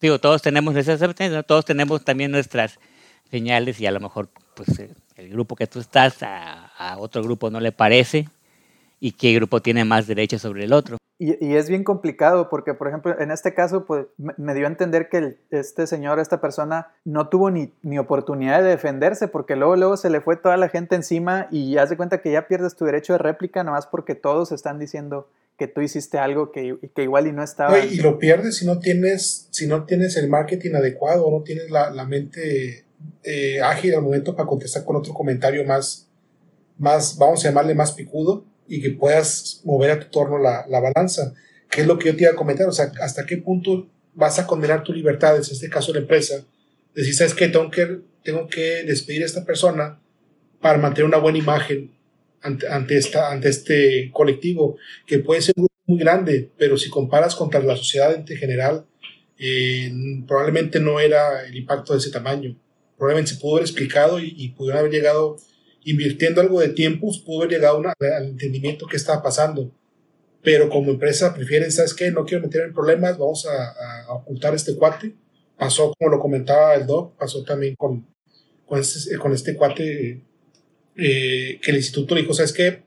digo, 0.00 0.18
todos 0.18 0.42
tenemos 0.42 0.74
todos 1.46 1.64
tenemos 1.64 2.04
también 2.04 2.30
nuestras 2.30 2.78
señales 3.30 3.80
y 3.80 3.86
a 3.86 3.90
lo 3.90 4.00
mejor 4.00 4.28
pues 4.54 4.78
eh, 4.78 4.90
el 5.16 5.30
grupo 5.30 5.56
que 5.56 5.66
tú 5.66 5.80
estás 5.80 6.18
a, 6.22 6.96
otro 6.98 7.22
grupo 7.22 7.50
no 7.50 7.60
le 7.60 7.72
parece 7.72 8.28
y 9.00 9.12
qué 9.12 9.34
grupo 9.34 9.60
tiene 9.60 9.84
más 9.84 10.06
derechos 10.06 10.42
sobre 10.42 10.64
el 10.64 10.72
otro. 10.72 10.96
Y, 11.18 11.54
es 11.54 11.70
bien 11.70 11.82
complicado 11.82 12.50
porque, 12.50 12.74
por 12.74 12.88
ejemplo, 12.88 13.18
en 13.18 13.30
este 13.30 13.54
caso, 13.54 13.86
pues 13.86 14.06
me, 14.18 14.52
dio 14.52 14.66
a 14.66 14.68
entender 14.68 15.08
que 15.08 15.38
este 15.50 15.86
señor, 15.86 16.18
esta 16.18 16.42
persona, 16.42 16.88
no 17.04 17.28
tuvo 17.28 17.50
ni, 17.50 17.72
ni, 17.82 17.98
oportunidad 17.98 18.62
de 18.62 18.68
defenderse 18.68 19.26
porque 19.26 19.56
luego, 19.56 19.76
luego 19.76 19.96
se 19.96 20.10
le 20.10 20.20
fue 20.20 20.36
toda 20.36 20.58
la 20.58 20.68
gente 20.68 20.94
encima 20.94 21.48
y 21.50 21.78
haz 21.78 21.88
de 21.88 21.96
cuenta 21.96 22.20
que 22.20 22.32
ya 22.32 22.46
pierdes 22.48 22.76
tu 22.76 22.84
derecho 22.84 23.14
de 23.14 23.18
réplica 23.18 23.64
nomás 23.64 23.86
porque 23.86 24.14
todos 24.14 24.52
están 24.52 24.78
diciendo 24.78 25.26
que 25.58 25.68
tú 25.68 25.80
hiciste 25.80 26.18
algo 26.18 26.52
que, 26.52 26.76
que 26.94 27.02
igual 27.02 27.26
y 27.26 27.32
no 27.32 27.42
estaba. 27.42 27.78
y 27.78 27.96
lo 27.96 28.18
pierdes 28.18 28.56
si 28.56 28.66
no 28.66 28.78
tienes, 28.78 29.48
si 29.50 29.66
no 29.66 29.84
tienes 29.84 30.16
el 30.16 30.28
marketing 30.28 30.74
adecuado, 30.74 31.30
no 31.30 31.42
tienes 31.42 31.70
la, 31.70 31.90
la 31.90 32.04
mente 32.04 32.84
eh, 33.22 33.60
ágil 33.62 33.94
al 33.94 34.02
momento 34.02 34.36
para 34.36 34.48
contestar 34.48 34.84
con 34.84 34.96
otro 34.96 35.14
comentario 35.14 35.64
más, 35.64 36.08
más, 36.78 37.16
vamos 37.18 37.44
a 37.44 37.48
llamarle 37.48 37.74
más 37.74 37.92
picudo. 37.92 38.44
y 38.68 38.82
que 38.82 38.90
puedas 38.90 39.62
mover 39.64 39.92
a 39.92 40.00
tu 40.00 40.10
torno 40.10 40.38
la, 40.38 40.66
la 40.68 40.80
balanza, 40.80 41.32
que 41.70 41.82
es 41.82 41.86
lo 41.86 41.98
que 41.98 42.06
yo 42.06 42.16
te 42.16 42.22
iba 42.24 42.32
a 42.32 42.36
comentar, 42.36 42.66
o 42.66 42.72
sea, 42.72 42.92
hasta 43.00 43.24
qué 43.24 43.36
punto 43.36 43.88
vas 44.14 44.38
a 44.38 44.46
condenar 44.46 44.82
tus 44.82 44.96
libertades, 44.96 45.48
en 45.48 45.54
este 45.54 45.70
caso 45.70 45.92
la 45.92 46.00
empresa, 46.00 46.44
decir, 46.94 47.14
¿sabes 47.14 47.34
qué? 47.34 47.48
Tengo 47.48 47.70
que, 47.70 48.00
tengo 48.24 48.48
que 48.48 48.82
despedir 48.84 49.22
a 49.22 49.26
esta 49.26 49.44
persona 49.44 50.00
para 50.60 50.78
mantener 50.78 51.06
una 51.06 51.18
buena 51.18 51.38
imagen 51.38 51.95
ante, 52.46 52.68
ante, 52.68 52.96
esta, 52.96 53.30
ante 53.30 53.48
este 53.48 54.10
colectivo, 54.12 54.76
que 55.06 55.18
puede 55.18 55.42
ser 55.42 55.54
muy 55.86 55.98
grande, 55.98 56.50
pero 56.56 56.76
si 56.76 56.88
comparas 56.88 57.34
contra 57.34 57.60
la 57.60 57.76
sociedad 57.76 58.14
en 58.14 58.26
general, 58.26 58.86
eh, 59.38 59.92
probablemente 60.26 60.80
no 60.80 60.98
era 61.00 61.46
el 61.46 61.56
impacto 61.56 61.92
de 61.92 61.98
ese 61.98 62.10
tamaño. 62.10 62.56
Probablemente 62.96 63.34
se 63.34 63.40
pudo 63.40 63.56
haber 63.56 63.66
explicado 63.66 64.18
y, 64.18 64.34
y 64.36 64.48
pudo 64.50 64.72
haber 64.74 64.90
llegado, 64.90 65.36
invirtiendo 65.84 66.40
algo 66.40 66.60
de 66.60 66.70
tiempo, 66.70 67.10
pudo 67.24 67.42
haber 67.42 67.52
llegado 67.52 67.82
al 68.00 68.26
entendimiento 68.26 68.86
que 68.86 68.96
estaba 68.96 69.22
pasando 69.22 69.72
pero 70.46 70.68
como 70.68 70.92
empresa 70.92 71.34
prefieren, 71.34 71.72
¿sabes 71.72 71.92
qué? 71.92 72.12
No 72.12 72.24
quiero 72.24 72.44
meter 72.44 72.66
en 72.66 72.72
problemas, 72.72 73.18
vamos 73.18 73.48
a, 73.48 74.14
ocultar 74.14 74.54
este 74.54 74.76
cuate. 74.76 75.16
Pasó, 75.58 75.92
como 75.98 76.08
lo 76.08 76.20
comentaba 76.20 76.76
el 76.76 76.86
doc, 76.86 77.16
pasó 77.18 77.42
también 77.42 77.74
con, 77.74 78.06
con, 78.64 78.78
este, 78.78 79.18
con 79.18 79.32
este 79.32 79.56
cuate 79.56 80.22
eh, 80.96 81.58
que 81.62 81.70
el 81.70 81.76
instituto 81.76 82.14
le 82.14 82.22
dijo, 82.22 82.34
¿sabes 82.34 82.52
qué? 82.52 82.82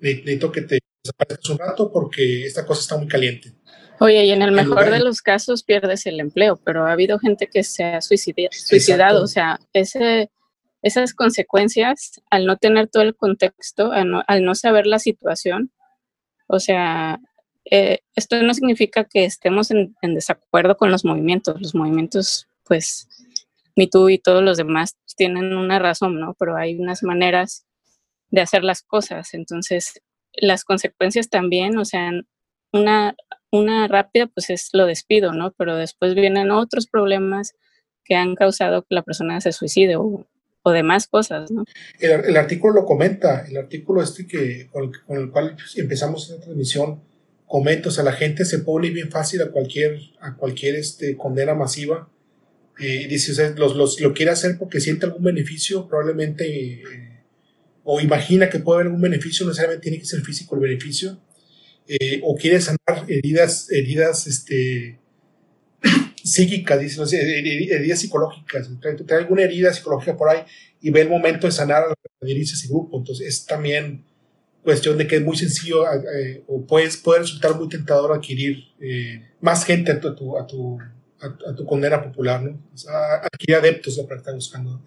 Necesito 0.00 0.52
que 0.52 0.62
te 0.62 0.78
desaparezcas 1.02 1.50
un 1.50 1.58
rato 1.58 1.90
porque 1.92 2.46
esta 2.46 2.64
cosa 2.66 2.80
está 2.82 2.96
muy 2.96 3.08
caliente. 3.08 3.52
Oye, 4.00 4.24
y 4.24 4.30
en 4.32 4.42
el 4.42 4.52
mejor 4.52 4.90
de 4.90 4.98
los 4.98 5.22
casos 5.22 5.62
pierdes 5.62 6.04
el 6.06 6.20
empleo, 6.20 6.60
pero 6.64 6.86
ha 6.86 6.92
habido 6.92 7.18
gente 7.18 7.46
que 7.46 7.62
se 7.62 7.84
ha 7.84 8.00
suicidado, 8.00 9.22
o 9.22 9.28
sea, 9.28 9.60
ese, 9.72 10.30
esas 10.82 11.14
consecuencias, 11.14 12.20
al 12.28 12.44
no 12.44 12.56
tener 12.56 12.88
todo 12.88 13.04
el 13.04 13.14
contexto, 13.14 13.92
al 13.92 14.44
no 14.44 14.54
saber 14.56 14.86
la 14.86 14.98
situación, 14.98 15.70
o 16.48 16.58
sea, 16.58 17.20
eh, 17.70 18.00
esto 18.14 18.40
no 18.42 18.52
significa 18.52 19.04
que 19.04 19.24
estemos 19.24 19.70
en, 19.70 19.94
desacuerdo 20.02 20.76
con 20.76 20.90
los 20.90 21.04
movimientos. 21.04 21.60
Los 21.60 21.74
movimientos, 21.74 22.48
pues, 22.64 23.08
tú 23.88 24.08
y 24.08 24.18
todos 24.18 24.42
los 24.42 24.56
demás 24.56 24.96
tienen 25.16 25.56
una 25.56 25.78
razón, 25.78 26.20
¿no? 26.20 26.34
Pero 26.38 26.56
hay 26.56 26.78
unas 26.78 27.02
maneras 27.02 27.66
de 28.30 28.40
hacer 28.40 28.64
las 28.64 28.82
cosas. 28.82 29.34
Entonces, 29.34 30.00
las 30.32 30.64
consecuencias 30.64 31.28
también, 31.28 31.76
o 31.78 31.84
sea, 31.84 32.10
una, 32.72 33.14
una 33.50 33.86
rápida, 33.88 34.26
pues 34.26 34.50
es 34.50 34.70
lo 34.72 34.86
despido, 34.86 35.32
¿no? 35.32 35.52
Pero 35.56 35.76
después 35.76 36.14
vienen 36.14 36.50
otros 36.50 36.86
problemas 36.86 37.54
que 38.04 38.16
han 38.16 38.34
causado 38.34 38.82
que 38.82 38.94
la 38.94 39.02
persona 39.02 39.40
se 39.40 39.52
suicide 39.52 39.96
o, 39.96 40.26
o 40.64 40.70
demás 40.72 41.06
cosas, 41.06 41.50
¿no? 41.50 41.64
El, 42.00 42.36
artículo 42.36 42.74
lo 42.74 42.84
comenta, 42.84 43.44
el 43.46 43.56
artículo 43.56 44.02
este 44.02 44.26
que, 44.26 44.68
con, 44.72 44.92
el, 45.08 45.30
cual 45.30 45.56
empezamos 45.76 46.30
esta 46.30 46.42
transmisión, 46.42 47.02
comenta, 47.46 47.90
o 47.90 47.92
sea, 47.92 48.02
la 48.02 48.12
gente 48.12 48.44
se 48.44 48.58
pone 48.60 48.90
bien 48.90 49.10
fácil 49.10 49.42
a 49.42 49.50
cualquier, 49.50 49.98
a 50.20 50.34
cualquier 50.36 50.76
este, 50.76 51.16
condena 51.16 51.54
masiva. 51.54 52.08
Dice, 52.78 53.54
los, 53.56 53.76
los, 53.76 54.00
lo 54.00 54.12
quiere 54.12 54.32
hacer 54.32 54.58
porque 54.58 54.80
siente 54.80 55.06
algún 55.06 55.22
beneficio, 55.22 55.86
probablemente, 55.86 56.44
eh, 56.46 56.82
o 57.84 58.00
imagina 58.00 58.50
que 58.50 58.58
puede 58.58 58.78
haber 58.78 58.86
algún 58.86 59.02
beneficio, 59.02 59.44
no 59.44 59.50
necesariamente 59.50 59.82
tiene 59.82 59.98
que 59.98 60.06
ser 60.06 60.22
físico 60.22 60.56
el 60.56 60.62
beneficio, 60.62 61.20
eh, 61.86 62.20
o 62.24 62.34
quiere 62.34 62.60
sanar 62.60 63.04
heridas, 63.06 63.70
heridas, 63.70 64.26
este, 64.26 64.98
psíquicas, 66.24 66.80
dice, 66.80 67.02
heridas 67.02 68.00
psicológicas, 68.00 68.68
trae, 68.80 69.18
alguna 69.18 69.42
herida 69.42 69.72
psicológica 69.72 70.16
por 70.16 70.30
ahí 70.30 70.40
y 70.80 70.90
ve 70.90 71.02
el 71.02 71.10
momento 71.10 71.46
de 71.46 71.52
sanar 71.52 71.84
a 71.84 71.94
ese 72.26 72.68
grupo. 72.68 72.98
Entonces 72.98 73.28
es 73.28 73.46
también 73.46 74.04
cuestión 74.64 74.98
de 74.98 75.06
que 75.06 75.16
es 75.16 75.22
muy 75.22 75.36
sencillo 75.36 75.84
eh, 75.92 76.42
o 76.48 76.66
puedes, 76.66 76.96
puede 76.96 77.20
resultar 77.20 77.54
muy 77.54 77.68
tentador 77.68 78.12
adquirir 78.12 78.64
más 79.40 79.64
gente 79.64 79.92
a 79.92 80.00
tu, 80.00 80.08
a 80.08 80.16
tu, 80.16 80.38
a 80.38 80.46
tu, 80.46 80.78
condena 81.66 82.02
popular, 82.02 82.42
¿no? 82.42 82.58
adquirir 83.22 83.56
adeptos, 83.56 83.96
lo 83.96 84.06
que 84.06 84.32
buscando. 84.32 84.82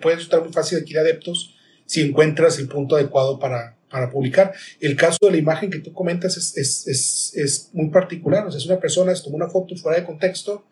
puede 0.00 0.16
resultar 0.16 0.42
muy 0.42 0.52
fácil 0.52 0.78
adquirir 0.78 1.00
adeptos 1.00 1.56
si 1.86 2.00
encuentras 2.00 2.58
el 2.58 2.68
punto 2.68 2.96
adecuado 2.96 3.38
para, 3.38 3.76
para 3.90 4.10
publicar. 4.10 4.54
El 4.80 4.96
caso 4.96 5.18
de 5.22 5.32
la 5.32 5.36
imagen 5.36 5.70
que 5.70 5.80
tú 5.80 5.92
comentas 5.92 6.36
es, 6.36 6.56
es, 6.56 6.86
es, 6.88 7.32
es 7.36 7.70
muy 7.72 7.90
particular, 7.90 8.46
o 8.46 8.48
es 8.48 8.66
una 8.66 8.80
persona, 8.80 9.12
es 9.12 9.20
como 9.20 9.36
una 9.36 9.48
foto 9.48 9.76
fuera 9.76 9.98
de 9.98 10.06
contexto, 10.06 10.64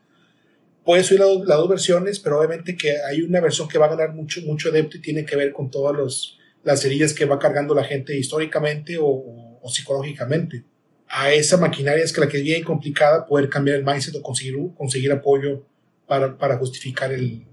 puedes 0.85 1.07
subir 1.07 1.21
las, 1.21 1.59
dos 1.59 1.69
versiones, 1.69 2.19
pero 2.19 2.39
obviamente 2.39 2.77
que 2.77 2.97
hay 3.03 3.23
una 3.23 3.41
versión 3.41 3.69
que 3.69 3.79
va 3.79 3.87
a 3.87 3.91
ganar 3.95 4.15
mucho, 4.15 4.41
mucho 4.43 4.71
adepto 4.71 4.97
y 4.97 5.01
tiene 5.01 5.25
que 5.25 5.37
ver 5.37 5.53
con 5.53 5.71
todas 5.71 6.37
las 6.65 6.85
heridas 6.85 7.13
que 7.13 7.27
va 7.27 7.39
cargando 7.39 7.75
la 7.75 7.85
gente 7.85 8.17
históricamente 8.19 8.99
o, 9.01 9.61
psicológicamente. 9.69 10.65
A 11.11 11.33
esa 11.33 11.57
maquinaria 11.57 12.05
es 12.05 12.13
que 12.13 12.21
la 12.21 12.29
que 12.29 12.39
es 12.39 12.45
bien 12.45 12.63
complicada 12.63 13.27
poder 13.27 13.49
cambiar 13.49 13.77
el 13.79 13.85
mindset 13.85 14.15
o 14.15 14.23
conseguir, 14.23 14.57
conseguir 14.77 15.11
apoyo 15.13 15.65
para, 16.07 16.37
para 16.39 16.57
justificar 16.57 17.13
el, 17.13 17.45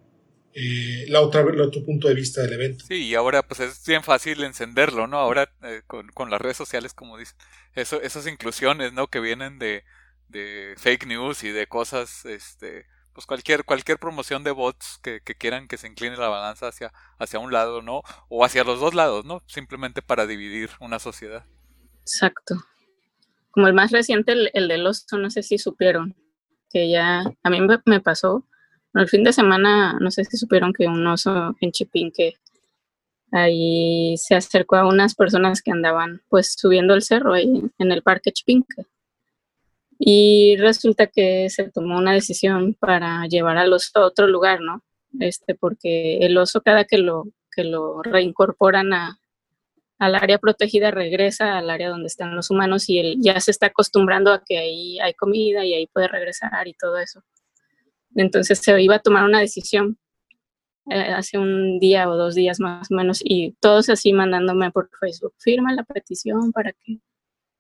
eh, 0.54 1.06
la 1.10 1.22
otra, 1.22 1.41
el 1.41 1.62
otro 1.62 1.84
punto 1.84 2.08
de 2.08 2.13
vista 2.13 2.41
del 2.41 2.54
evento. 2.54 2.86
Sí, 2.88 3.06
y 3.06 3.15
ahora 3.15 3.43
pues 3.43 3.60
es 3.60 3.86
bien 3.86 4.04
fácil 4.04 4.43
encenderlo, 4.43 5.08
¿no? 5.08 5.17
Ahora 5.17 5.52
eh, 5.63 5.82
con, 5.86 6.08
con, 6.10 6.30
las 6.30 6.41
redes 6.41 6.58
sociales, 6.58 6.93
como 6.93 7.17
dicen, 7.17 7.38
eso, 7.76 8.02
esas 8.02 8.26
inclusiones, 8.28 8.93
¿no? 8.93 9.08
Que 9.08 9.20
vienen 9.20 9.60
de, 9.60 9.84
de 10.30 10.74
fake 10.78 11.06
news 11.08 11.43
y 11.43 11.50
de 11.50 11.67
cosas, 11.67 12.26
este, 12.26 12.86
pues 13.13 13.26
cualquier, 13.26 13.65
cualquier 13.65 13.98
promoción 13.98 14.43
de 14.43 14.52
bots 14.52 15.00
que, 15.02 15.22
quieran 15.22 15.67
que 15.67 15.78
se 15.78 15.88
incline 15.88 16.17
la 16.17 16.28
balanza 16.28 16.67
hacia, 16.67 16.93
hacia 17.17 17.39
un 17.39 17.52
lado, 17.52 17.82
¿no? 17.82 18.04
O 18.30 18.46
hacia 18.46 18.63
los 18.63 18.80
dos 18.80 18.93
lados, 18.93 19.26
¿no? 19.26 19.43
Simplemente 19.48 20.02
para 20.02 20.28
dividir 20.28 20.70
una 20.80 21.00
sociedad. 21.00 21.46
Exacto. 22.02 22.56
Como 23.58 23.70
el 23.70 23.74
más 23.74 23.89
reciente, 23.89 24.34
el, 24.34 24.52
el 24.54 24.67
del 24.67 24.86
oso, 24.86 25.17
no 25.17 25.32
sé 25.32 25.41
si 25.41 25.58
supieron, 25.58 26.15
que 26.70 26.91
ya 26.91 27.24
a 27.41 27.50
mí 27.50 27.58
me 27.86 28.00
pasó, 28.00 28.46
el 28.93 29.08
fin 29.08 29.24
de 29.24 29.34
semana, 29.34 29.98
no 30.00 30.12
sé 30.12 30.26
si 30.26 30.38
supieron 30.38 30.74
que 30.74 30.86
un 30.86 31.08
oso 31.08 31.56
en 31.60 31.72
Chipinque 31.72 32.36
ahí 33.32 34.15
se 34.17 34.36
acercó 34.36 34.76
a 34.76 34.88
unas 34.88 35.15
personas 35.15 35.63
que 35.63 35.72
andaban 35.72 36.22
pues 36.30 36.54
subiendo 36.56 36.93
el 36.93 37.02
cerro 37.02 37.34
ahí 37.34 37.63
en 37.80 37.91
el 37.91 38.04
parque 38.04 38.32
Chipinque 38.32 38.86
y 39.98 40.56
resulta 40.58 41.08
que 41.08 41.50
se 41.50 41.72
tomó 41.72 41.98
una 41.98 42.13
decisión 42.13 42.76
para 42.76 43.26
llevar 43.26 43.58
al 43.58 43.74
oso 43.74 43.89
a 43.96 44.06
otro 44.06 44.28
lugar, 44.28 44.62
¿no? 44.62 44.84
Este, 45.20 45.56
porque 45.56 46.20
el 46.20 46.38
oso 46.38 46.62
cada 46.62 46.86
que 46.86 47.00
lo, 47.00 47.24
que 47.52 47.63
lo 47.63 48.04
reincorporan 48.04 48.93
a, 48.93 49.20
al 50.00 50.16
área 50.16 50.38
protegida 50.38 50.92
regresa 50.92 51.58
al 51.58 51.70
área 51.70 51.90
donde 51.90 52.08
están 52.08 52.36
los 52.36 52.52
humanos 52.52 52.90
y 52.90 53.00
él 53.00 53.18
ya 53.20 53.40
se 53.40 53.52
está 53.52 53.68
acostumbrando 53.68 54.32
a 54.32 54.44
que 54.44 54.58
ahí 54.58 55.00
hay 55.00 55.14
comida 55.14 55.66
y 55.66 55.74
ahí 55.74 55.88
puede 55.88 56.08
regresar 56.08 56.68
y 56.68 56.74
todo 56.74 56.98
eso. 56.98 57.24
Entonces 58.16 58.60
se 58.60 58.82
iba 58.82 58.96
a 58.96 59.00
tomar 59.00 59.24
una 59.24 59.40
decisión 59.40 59.98
eh, 60.90 61.12
hace 61.14 61.38
un 61.38 61.80
día 61.80 62.10
o 62.10 62.16
dos 62.16 62.36
días 62.36 62.60
más 62.60 62.90
o 62.92 62.96
menos 62.96 63.20
y 63.24 63.54
todos 63.60 63.90
así 63.90 64.14
mandándome 64.14 64.72
por 64.72 64.90
Facebook, 65.00 65.34
firma 65.38 65.74
la 65.74 65.84
petición 65.84 66.52
para 66.52 66.72
que 66.74 67.00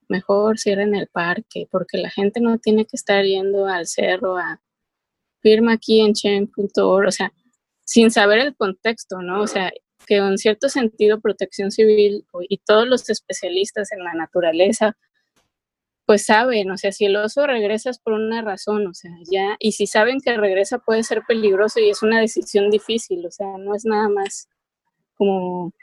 mejor 0.07 0.57
cierren 0.57 0.95
el 0.95 1.07
parque, 1.07 1.67
porque 1.69 1.97
la 1.97 2.09
gente 2.09 2.39
no 2.39 2.57
tiene 2.59 2.85
que 2.85 2.95
estar 2.95 3.25
yendo 3.25 3.67
al 3.67 3.87
cerro 3.87 4.37
a 4.37 4.61
firma 5.41 5.73
aquí 5.73 6.01
en 6.01 6.13
chen.org, 6.13 7.07
o 7.07 7.11
sea, 7.11 7.33
sin 7.83 8.11
saber 8.11 8.39
el 8.39 8.55
contexto, 8.55 9.21
¿no? 9.21 9.41
O 9.41 9.47
sea, 9.47 9.71
que 10.07 10.17
en 10.17 10.37
cierto 10.37 10.69
sentido 10.69 11.21
protección 11.21 11.71
civil 11.71 12.25
y 12.49 12.57
todos 12.59 12.87
los 12.87 13.09
especialistas 13.09 13.91
en 13.91 14.03
la 14.03 14.13
naturaleza, 14.13 14.97
pues 16.07 16.25
saben, 16.25 16.71
o 16.71 16.77
sea, 16.77 16.93
si 16.93 17.05
el 17.05 17.17
oso 17.17 17.45
regresa 17.45 17.89
es 17.89 17.99
por 17.99 18.13
una 18.13 18.41
razón, 18.41 18.87
o 18.87 18.93
sea, 18.93 19.11
ya, 19.29 19.57
y 19.59 19.73
si 19.73 19.87
saben 19.87 20.19
que 20.21 20.35
regresa 20.37 20.79
puede 20.79 21.03
ser 21.03 21.23
peligroso 21.27 21.81
y 21.81 21.89
es 21.89 22.01
una 22.01 22.21
decisión 22.21 22.71
difícil, 22.71 23.25
o 23.25 23.31
sea, 23.31 23.57
no 23.59 23.75
es 23.75 23.85
nada 23.85 24.07
más 24.09 24.47
como 25.17 25.73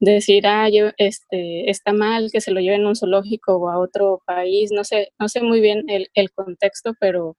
decir, 0.00 0.46
ah, 0.46 0.68
yo, 0.70 0.90
este, 0.96 1.70
está 1.70 1.92
mal 1.92 2.30
que 2.32 2.40
se 2.40 2.52
lo 2.52 2.60
lleven 2.60 2.84
a 2.84 2.88
un 2.90 2.96
zoológico 2.96 3.56
o 3.56 3.68
a 3.68 3.78
otro 3.78 4.22
país, 4.26 4.70
no 4.72 4.84
sé, 4.84 5.12
no 5.18 5.28
sé 5.28 5.42
muy 5.42 5.60
bien 5.60 5.84
el, 5.88 6.08
el 6.14 6.30
contexto, 6.30 6.94
pero, 7.00 7.36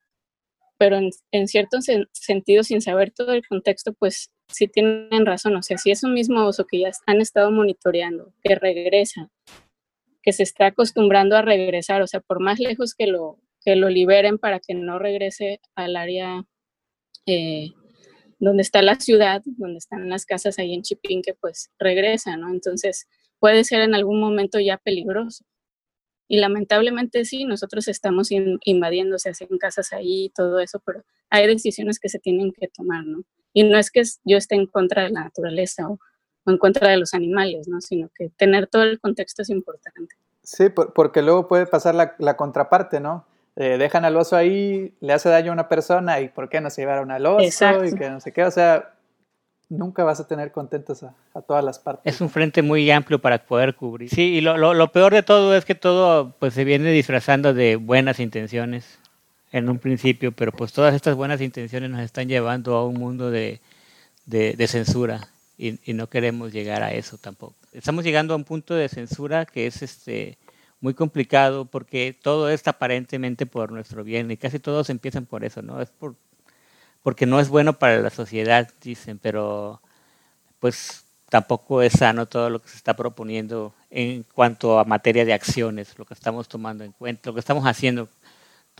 pero 0.77 0.97
en, 0.97 1.11
en 1.31 1.47
cierto 1.47 1.79
sentido, 2.11 2.63
sin 2.63 2.81
saber 2.81 3.11
todo 3.11 3.33
el 3.33 3.47
contexto, 3.47 3.93
pues 3.93 4.31
sí 4.49 4.67
tienen 4.67 5.25
razón, 5.25 5.55
o 5.55 5.63
sea, 5.63 5.77
si 5.77 5.91
es 5.91 6.03
un 6.03 6.13
mismo 6.13 6.45
oso 6.45 6.65
que 6.65 6.79
ya 6.79 6.91
han 7.05 7.21
estado 7.21 7.51
monitoreando, 7.51 8.33
que 8.43 8.55
regresa, 8.55 9.29
que 10.21 10.33
se 10.33 10.43
está 10.43 10.67
acostumbrando 10.67 11.37
a 11.37 11.41
regresar, 11.41 12.01
o 12.01 12.07
sea, 12.07 12.19
por 12.19 12.41
más 12.41 12.59
lejos 12.59 12.93
que 12.95 13.07
lo, 13.07 13.39
que 13.63 13.75
lo 13.75 13.89
liberen 13.89 14.37
para 14.37 14.59
que 14.59 14.73
no 14.73 14.99
regrese 14.99 15.61
al 15.75 15.95
área 15.95 16.43
eh, 17.25 17.69
donde 18.39 18.61
está 18.61 18.81
la 18.81 18.95
ciudad, 18.95 19.41
donde 19.45 19.77
están 19.77 20.09
las 20.09 20.25
casas 20.25 20.59
ahí 20.59 20.73
en 20.73 20.81
Chipinque, 20.81 21.35
pues 21.39 21.71
regresa, 21.77 22.37
¿no? 22.37 22.49
Entonces 22.51 23.07
puede 23.39 23.63
ser 23.63 23.81
en 23.81 23.95
algún 23.95 24.19
momento 24.19 24.59
ya 24.59 24.77
peligroso. 24.77 25.45
Y 26.27 26.37
lamentablemente 26.37 27.25
sí, 27.25 27.43
nosotros 27.43 27.87
estamos 27.87 28.29
invadiendo, 28.31 29.17
se 29.17 29.29
hacen 29.29 29.57
casas 29.57 29.93
ahí 29.93 30.25
y 30.25 30.29
todo 30.29 30.59
eso, 30.59 30.79
pero 30.85 31.03
hay 31.29 31.47
decisiones 31.47 31.99
que 31.99 32.07
se 32.07 32.19
tienen 32.19 32.53
que 32.53 32.67
tomar, 32.67 33.03
¿no? 33.05 33.23
Y 33.53 33.63
no 33.63 33.77
es 33.77 33.91
que 33.91 34.03
yo 34.23 34.37
esté 34.37 34.55
en 34.55 34.67
contra 34.67 35.03
de 35.03 35.09
la 35.09 35.23
naturaleza 35.23 35.87
o, 35.87 35.99
en 36.45 36.57
contra 36.57 36.89
de 36.89 36.97
los 36.97 37.13
animales, 37.13 37.67
¿no? 37.67 37.81
Sino 37.81 38.09
que 38.15 38.29
tener 38.29 38.67
todo 38.67 38.83
el 38.83 38.99
contexto 38.99 39.41
es 39.41 39.49
importante. 39.49 40.15
Sí, 40.43 40.69
porque 40.69 41.21
luego 41.21 41.47
puede 41.47 41.65
pasar 41.65 41.95
la, 41.95 42.37
contraparte, 42.37 42.99
¿no? 42.99 43.25
Eh, 43.55 43.77
dejan 43.77 44.05
al 44.05 44.15
oso 44.15 44.35
ahí, 44.35 44.95
le 44.99 45.13
hace 45.13 45.29
daño 45.29 45.51
a 45.51 45.53
una 45.53 45.67
persona 45.67 46.21
y 46.21 46.29
¿por 46.29 46.49
qué 46.49 46.61
no 46.61 46.69
se 46.69 46.81
llevaron 46.81 47.11
al 47.11 47.25
oso? 47.25 47.85
Y 47.85 47.93
que 47.93 48.09
no 48.09 48.19
sé 48.19 48.31
qué, 48.31 48.43
o 48.45 48.51
sea, 48.51 48.93
nunca 49.69 50.03
vas 50.03 50.19
a 50.19 50.27
tener 50.27 50.51
contentos 50.51 51.03
a, 51.03 51.13
todas 51.41 51.63
las 51.63 51.79
partes. 51.79 52.13
Es 52.13 52.21
un 52.21 52.29
frente 52.29 52.61
muy 52.61 52.89
amplio 52.89 53.19
para 53.19 53.45
poder 53.45 53.75
cubrir. 53.75 54.09
Sí, 54.09 54.35
y 54.35 54.41
lo, 54.41 54.57
lo, 54.57 54.91
peor 54.91 55.13
de 55.13 55.23
todo 55.23 55.55
es 55.55 55.65
que 55.65 55.75
todo 55.75 56.35
pues 56.39 56.53
se 56.53 56.63
viene 56.63 56.91
disfrazando 56.91 57.53
de 57.53 57.75
buenas 57.75 58.19
intenciones 58.19 58.99
en 59.51 59.69
un 59.69 59.79
principio, 59.79 60.31
pero 60.31 60.51
pues 60.51 60.73
todas 60.73 60.93
estas 60.93 61.15
buenas 61.15 61.41
intenciones 61.41 61.89
nos 61.89 62.01
están 62.01 62.27
llevando 62.27 62.75
a 62.75 62.85
un 62.85 62.95
mundo 62.95 63.31
de, 63.31 63.61
de, 64.25 64.67
censura 64.67 65.27
y, 65.57 65.79
no 65.93 66.07
queremos 66.07 66.53
llegar 66.53 66.83
a 66.83 66.93
eso 66.93 67.17
tampoco. 67.17 67.55
Estamos 67.73 68.03
llegando 68.03 68.33
a 68.33 68.37
un 68.37 68.43
punto 68.43 68.75
de 68.75 68.89
censura 68.89 69.45
que 69.45 69.67
es 69.67 69.81
este 69.81 70.37
muy 70.81 70.93
complicado 70.93 71.65
porque 71.65 72.17
todo 72.21 72.49
es 72.49 72.65
aparentemente 72.67 73.45
por 73.45 73.71
nuestro 73.71 74.03
bien 74.03 74.31
y 74.31 74.37
casi 74.37 74.59
todos 74.59 74.89
empiezan 74.89 75.25
por 75.25 75.43
eso, 75.43 75.61
¿no? 75.61 75.81
Es 75.81 75.89
por 75.89 76.15
porque 77.03 77.25
no 77.25 77.39
es 77.39 77.49
bueno 77.49 77.79
para 77.79 77.99
la 77.99 78.09
sociedad, 78.09 78.69
dicen, 78.81 79.19
pero 79.19 79.81
pues 80.59 81.05
tampoco 81.29 81.81
es 81.81 81.93
sano 81.93 82.25
todo 82.25 82.49
lo 82.49 82.59
que 82.61 82.69
se 82.69 82.77
está 82.77 82.95
proponiendo 82.95 83.73
en 83.89 84.23
cuanto 84.23 84.79
a 84.79 84.83
materia 84.83 85.25
de 85.25 85.33
acciones, 85.33 85.97
lo 85.97 86.05
que 86.05 86.13
estamos 86.13 86.47
tomando 86.47 86.83
en 86.83 86.91
cuenta, 86.91 87.29
lo 87.29 87.33
que 87.33 87.39
estamos 87.39 87.65
haciendo 87.65 88.09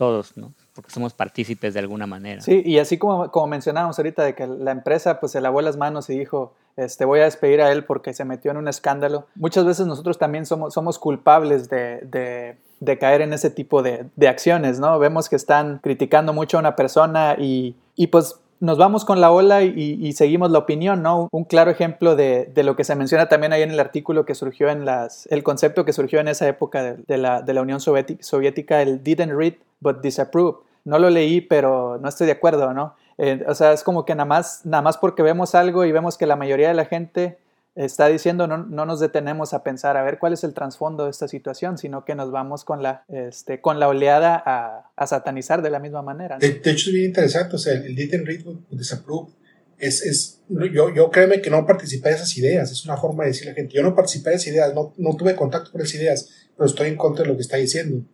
todos, 0.00 0.34
¿no? 0.34 0.54
Porque 0.72 0.90
somos 0.90 1.12
partícipes 1.12 1.74
de 1.74 1.80
alguna 1.80 2.06
manera. 2.06 2.40
Sí, 2.40 2.62
y 2.64 2.78
así 2.78 2.96
como, 2.96 3.30
como 3.30 3.48
mencionábamos 3.48 3.98
ahorita 3.98 4.24
de 4.24 4.34
que 4.34 4.46
la 4.46 4.70
empresa 4.70 5.20
pues 5.20 5.32
se 5.32 5.42
lavó 5.42 5.60
las 5.60 5.76
manos 5.76 6.08
y 6.08 6.18
dijo, 6.18 6.54
este, 6.78 7.04
voy 7.04 7.20
a 7.20 7.24
despedir 7.24 7.60
a 7.60 7.70
él 7.70 7.84
porque 7.84 8.14
se 8.14 8.24
metió 8.24 8.50
en 8.50 8.56
un 8.56 8.66
escándalo. 8.66 9.26
Muchas 9.34 9.66
veces 9.66 9.86
nosotros 9.86 10.16
también 10.16 10.46
somos, 10.46 10.72
somos 10.72 10.98
culpables 10.98 11.68
de, 11.68 12.56
de, 12.80 12.98
caer 12.98 13.20
en 13.20 13.34
ese 13.34 13.50
tipo 13.50 13.82
de, 13.82 14.06
de, 14.16 14.28
acciones, 14.28 14.80
¿no? 14.80 14.98
Vemos 14.98 15.28
que 15.28 15.36
están 15.36 15.80
criticando 15.82 16.32
mucho 16.32 16.56
a 16.56 16.60
una 16.60 16.76
persona 16.76 17.36
y, 17.38 17.76
y 17.94 18.06
pues 18.06 18.40
nos 18.60 18.76
vamos 18.76 19.06
con 19.06 19.20
la 19.20 19.32
ola 19.32 19.62
y, 19.62 20.12
seguimos 20.12 20.50
la 20.50 20.58
opinión, 20.58 21.02
¿no? 21.02 21.28
Un 21.32 21.44
claro 21.44 21.70
ejemplo 21.70 22.14
de, 22.14 22.52
lo 22.56 22.76
que 22.76 22.84
se 22.84 22.94
menciona 22.94 23.28
también 23.28 23.52
ahí 23.52 23.62
en 23.62 23.70
el 23.70 23.80
artículo 23.80 24.26
que 24.26 24.34
surgió 24.34 24.68
en 24.68 24.84
las, 24.84 25.26
el 25.30 25.42
concepto 25.42 25.86
que 25.86 25.94
surgió 25.94 26.20
en 26.20 26.28
esa 26.28 26.46
época 26.46 26.94
de, 26.94 27.18
la, 27.18 27.40
de 27.40 27.54
la, 27.54 27.62
Unión 27.62 27.80
Soviética, 27.80 28.82
el 28.82 29.02
didn't 29.02 29.32
read 29.32 29.54
but 29.80 30.02
disapprove. 30.02 30.58
No 30.84 30.98
lo 30.98 31.10
leí, 31.10 31.40
pero 31.40 31.98
no 32.00 32.08
estoy 32.08 32.26
de 32.26 32.34
acuerdo, 32.34 32.72
¿no? 32.74 32.94
Eh, 33.18 33.44
o 33.48 33.54
sea, 33.54 33.72
es 33.72 33.82
como 33.82 34.04
que 34.04 34.14
nada 34.14 34.24
más, 34.26 34.64
nada 34.64 34.82
más 34.82 34.98
porque 34.98 35.22
vemos 35.22 35.54
algo 35.54 35.84
y 35.84 35.92
vemos 35.92 36.16
que 36.16 36.26
la 36.26 36.36
mayoría 36.36 36.68
de 36.68 36.74
la 36.74 36.84
gente 36.84 37.38
está 37.74 38.08
diciendo, 38.08 38.46
no, 38.46 38.58
no 38.58 38.86
nos 38.86 39.00
detenemos 39.00 39.54
a 39.54 39.62
pensar 39.62 39.96
a 39.96 40.02
ver 40.02 40.18
cuál 40.18 40.32
es 40.32 40.44
el 40.44 40.54
trasfondo 40.54 41.04
de 41.04 41.10
esta 41.10 41.28
situación, 41.28 41.78
sino 41.78 42.04
que 42.04 42.14
nos 42.14 42.30
vamos 42.30 42.64
con 42.64 42.82
la, 42.82 43.04
este, 43.08 43.60
con 43.60 43.80
la 43.80 43.88
oleada 43.88 44.42
a, 44.44 44.90
a 44.96 45.06
satanizar 45.06 45.62
de 45.62 45.70
la 45.70 45.78
misma 45.78 46.02
manera. 46.02 46.38
De, 46.38 46.48
hecho, 46.48 46.90
es 46.90 46.92
bien 46.92 47.06
interesante, 47.06 47.56
o 47.56 47.58
sea, 47.58 47.74
el 47.74 47.94
didn't 47.94 48.26
read 48.26 48.44
disapprove 48.70 49.32
es, 49.78 50.02
es, 50.02 50.42
yo, 50.48 50.94
yo 50.94 51.10
créeme 51.10 51.40
que 51.40 51.48
no 51.48 51.66
participé 51.66 52.10
de 52.10 52.16
esas 52.16 52.36
ideas, 52.36 52.70
es 52.70 52.84
una 52.84 52.98
forma 52.98 53.24
de 53.24 53.30
decirle 53.30 53.52
a 53.52 53.54
la 53.54 53.60
gente, 53.60 53.74
yo 53.74 53.82
no 53.82 53.94
participé 53.94 54.30
de 54.30 54.36
esas 54.36 54.48
ideas, 54.48 54.74
no, 54.74 54.92
no 54.98 55.16
tuve 55.16 55.34
contacto 55.34 55.72
con 55.72 55.80
esas 55.80 55.94
ideas, 55.94 56.28
pero 56.54 56.66
estoy 56.66 56.88
en 56.88 56.96
contra 56.96 57.22
de 57.22 57.30
lo 57.30 57.36
que 57.36 57.42
está 57.42 57.56
diciendo 57.56 58.04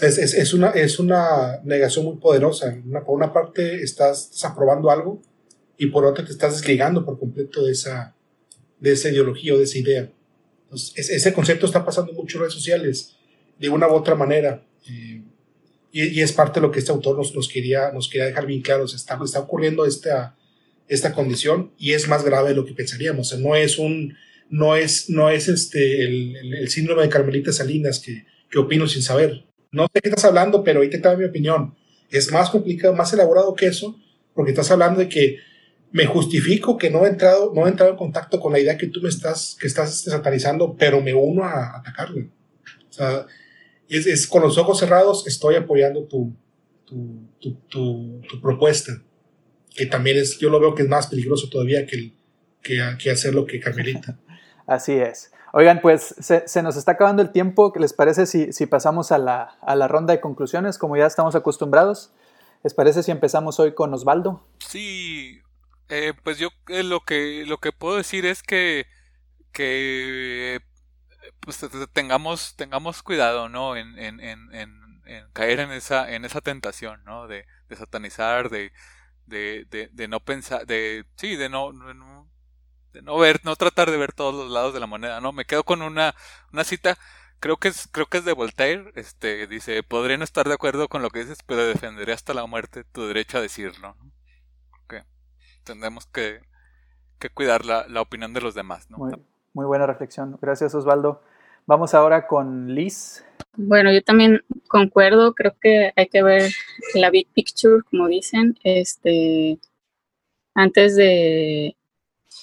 es, 0.00 0.34
es, 0.34 0.54
una, 0.54 0.70
es 0.70 0.98
una 0.98 1.60
negación 1.62 2.04
muy 2.04 2.16
poderosa. 2.16 2.74
por 3.06 3.14
una 3.14 3.32
parte 3.32 3.82
estás 3.82 4.30
desaprobando 4.32 4.90
algo 4.90 5.22
y 5.76 5.86
por 5.86 6.04
otra 6.04 6.24
te 6.24 6.32
estás 6.32 6.54
desligando 6.54 7.04
por 7.04 7.18
completo 7.18 7.64
de 7.64 7.72
esa, 7.72 8.13
de 8.84 8.92
esa 8.92 9.08
ideología 9.08 9.54
o 9.54 9.58
de 9.58 9.64
esa 9.64 9.78
idea. 9.78 10.12
Ese 10.96 11.32
concepto 11.32 11.66
está 11.66 11.84
pasando 11.84 12.12
mucho 12.12 12.36
en 12.36 12.42
redes 12.42 12.54
sociales, 12.54 13.16
de 13.58 13.68
una 13.68 13.88
u 13.88 13.92
otra 13.92 14.14
manera. 14.14 14.64
Eh, 14.88 15.22
y, 15.92 16.20
es 16.20 16.32
parte 16.32 16.60
de 16.60 16.66
lo 16.66 16.72
que 16.72 16.80
este 16.80 16.92
autor 16.92 17.16
nos, 17.16 17.48
quería, 17.48 17.92
nos 17.92 18.08
quería 18.08 18.26
dejar 18.26 18.46
bien 18.46 18.60
claro. 18.60 18.84
está, 18.84 19.18
está 19.24 19.40
ocurriendo 19.40 19.86
esta, 19.86 20.36
esta 20.88 21.12
condición 21.12 21.72
y 21.78 21.92
es 21.92 22.08
más 22.08 22.24
grave 22.24 22.50
de 22.50 22.56
lo 22.56 22.64
que 22.64 22.74
pensaríamos. 22.74 23.32
O 23.32 23.38
no 23.38 23.54
es 23.54 23.78
un, 23.78 24.16
no 24.50 24.74
es, 24.76 25.08
no 25.08 25.30
es 25.30 25.48
este, 25.48 26.04
el, 26.04 26.68
síndrome 26.68 27.02
de 27.02 27.08
Carmelita 27.08 27.52
Salinas 27.52 28.00
que, 28.00 28.26
que 28.50 28.58
opino 28.58 28.88
sin 28.88 29.02
saber 29.02 29.44
no 29.74 29.88
sé 29.92 30.00
qué 30.00 30.08
estás 30.08 30.24
hablando, 30.24 30.62
pero 30.62 30.80
ahí 30.80 30.88
te 30.88 30.98
da 30.98 31.16
mi 31.16 31.24
opinión. 31.24 31.74
Es 32.08 32.30
más 32.30 32.48
complicado, 32.48 32.94
más 32.94 33.12
elaborado 33.12 33.54
que 33.56 33.66
eso, 33.66 33.98
porque 34.32 34.52
estás 34.52 34.70
hablando 34.70 35.00
de 35.00 35.08
que 35.08 35.38
me 35.94 36.06
justifico 36.06 36.76
que 36.76 36.90
no 36.90 37.06
he 37.06 37.08
entrado, 37.08 37.52
no 37.54 37.66
he 37.66 37.70
entrado 37.70 37.92
en 37.92 37.96
contacto 37.96 38.40
con 38.40 38.52
la 38.52 38.58
idea 38.58 38.76
que 38.76 38.88
tú 38.88 39.00
me 39.00 39.08
estás, 39.08 39.56
que 39.60 39.68
estás 39.68 40.02
satanizando, 40.02 40.74
pero 40.76 41.00
me 41.00 41.14
uno 41.14 41.44
a 41.44 41.78
atacarle. 41.78 42.30
O 42.90 42.92
sea, 42.92 43.26
es, 43.88 44.26
con 44.26 44.42
los 44.42 44.58
ojos 44.58 44.80
cerrados 44.80 45.24
estoy 45.28 45.54
apoyando 45.54 46.02
tu, 46.06 46.34
tu, 46.84 47.28
tu, 47.38 48.20
tu, 48.28 48.40
propuesta, 48.42 49.00
que 49.72 49.86
también 49.86 50.16
es, 50.16 50.36
yo 50.40 50.50
lo 50.50 50.58
veo 50.58 50.74
que 50.74 50.82
es 50.82 50.88
más 50.88 51.06
peligroso 51.06 51.48
todavía 51.48 51.86
que, 51.86 52.12
que, 52.60 52.80
que 53.00 53.10
hacer 53.12 53.32
lo 53.32 53.46
que 53.46 53.60
Carmelita. 53.60 54.18
Así 54.66 54.94
es. 54.94 55.30
Oigan, 55.52 55.80
pues 55.80 56.16
se, 56.18 56.62
nos 56.64 56.76
está 56.76 56.92
acabando 56.92 57.22
el 57.22 57.30
tiempo. 57.30 57.72
¿Qué 57.72 57.78
les 57.78 57.92
parece 57.92 58.26
si, 58.26 58.52
si 58.52 58.66
pasamos 58.66 59.12
a 59.12 59.18
la, 59.18 59.42
a 59.62 59.76
la, 59.76 59.86
ronda 59.86 60.12
de 60.12 60.20
conclusiones, 60.20 60.76
como 60.76 60.96
ya 60.96 61.06
estamos 61.06 61.36
acostumbrados? 61.36 62.10
¿Les 62.64 62.74
parece 62.74 63.04
si 63.04 63.12
empezamos 63.12 63.60
hoy 63.60 63.74
con 63.74 63.94
Osvaldo? 63.94 64.44
Sí, 64.58 65.43
eh, 65.88 66.12
pues 66.22 66.38
yo 66.38 66.48
eh, 66.68 66.82
lo, 66.82 67.00
que, 67.00 67.44
lo 67.46 67.58
que 67.58 67.72
puedo 67.72 67.96
decir 67.96 68.26
es 68.26 68.42
que, 68.42 68.86
que 69.52 70.60
pues, 71.40 71.64
tengamos, 71.92 72.56
tengamos 72.56 73.02
cuidado, 73.02 73.48
¿no? 73.48 73.76
En, 73.76 73.98
en, 73.98 74.20
en, 74.20 74.54
en, 74.54 75.30
caer 75.32 75.60
en 75.60 75.72
esa, 75.72 76.12
en 76.12 76.24
esa 76.24 76.40
tentación, 76.40 77.04
¿no? 77.04 77.28
De, 77.28 77.46
de 77.68 77.76
satanizar, 77.76 78.50
de, 78.50 78.72
de, 79.26 79.66
de, 79.70 79.88
de, 79.92 80.08
no 80.08 80.20
pensar, 80.20 80.66
de, 80.66 81.06
sí, 81.16 81.36
de 81.36 81.48
no, 81.50 81.72
no 81.72 82.28
no 83.02 83.18
ver, 83.18 83.40
no 83.44 83.56
tratar 83.56 83.90
de 83.90 83.96
ver 83.96 84.12
todos 84.12 84.34
los 84.34 84.50
lados 84.52 84.72
de 84.74 84.80
la 84.80 84.86
moneda, 84.86 85.20
¿no? 85.20 85.32
Me 85.32 85.44
quedo 85.44 85.64
con 85.64 85.82
una, 85.82 86.14
una 86.52 86.64
cita, 86.64 86.98
creo 87.40 87.56
que 87.58 87.68
es, 87.68 87.88
creo 87.92 88.06
que 88.06 88.18
es 88.18 88.24
de 88.24 88.32
Voltaire, 88.32 88.92
este, 88.96 89.46
dice, 89.48 89.82
podré 89.82 90.16
no 90.18 90.24
estar 90.24 90.46
de 90.48 90.54
acuerdo 90.54 90.88
con 90.88 91.02
lo 91.02 91.10
que 91.10 91.20
dices, 91.20 91.38
pero 91.46 91.66
defenderé 91.66 92.12
hasta 92.12 92.34
la 92.34 92.46
muerte 92.46 92.84
tu 92.84 93.06
derecho 93.06 93.38
a 93.38 93.40
decirlo. 93.42 93.96
Tendremos 95.64 96.06
que, 96.06 96.40
que 97.18 97.30
cuidar 97.30 97.64
la, 97.64 97.86
la, 97.88 98.00
opinión 98.00 98.32
de 98.32 98.40
los 98.40 98.54
demás, 98.54 98.90
¿no? 98.90 98.98
Muy, 98.98 99.12
muy 99.52 99.66
buena 99.66 99.86
reflexión. 99.86 100.38
Gracias, 100.40 100.74
Osvaldo. 100.74 101.22
Vamos 101.66 101.94
ahora 101.94 102.26
con 102.26 102.74
Liz. 102.74 103.24
Bueno, 103.56 103.92
yo 103.92 104.02
también 104.02 104.42
concuerdo, 104.68 105.34
creo 105.34 105.56
que 105.60 105.92
hay 105.96 106.08
que 106.08 106.22
ver 106.22 106.50
la 106.94 107.10
big 107.10 107.28
picture, 107.32 107.82
como 107.88 108.08
dicen, 108.08 108.58
este, 108.64 109.58
antes 110.54 110.96
de 110.96 111.76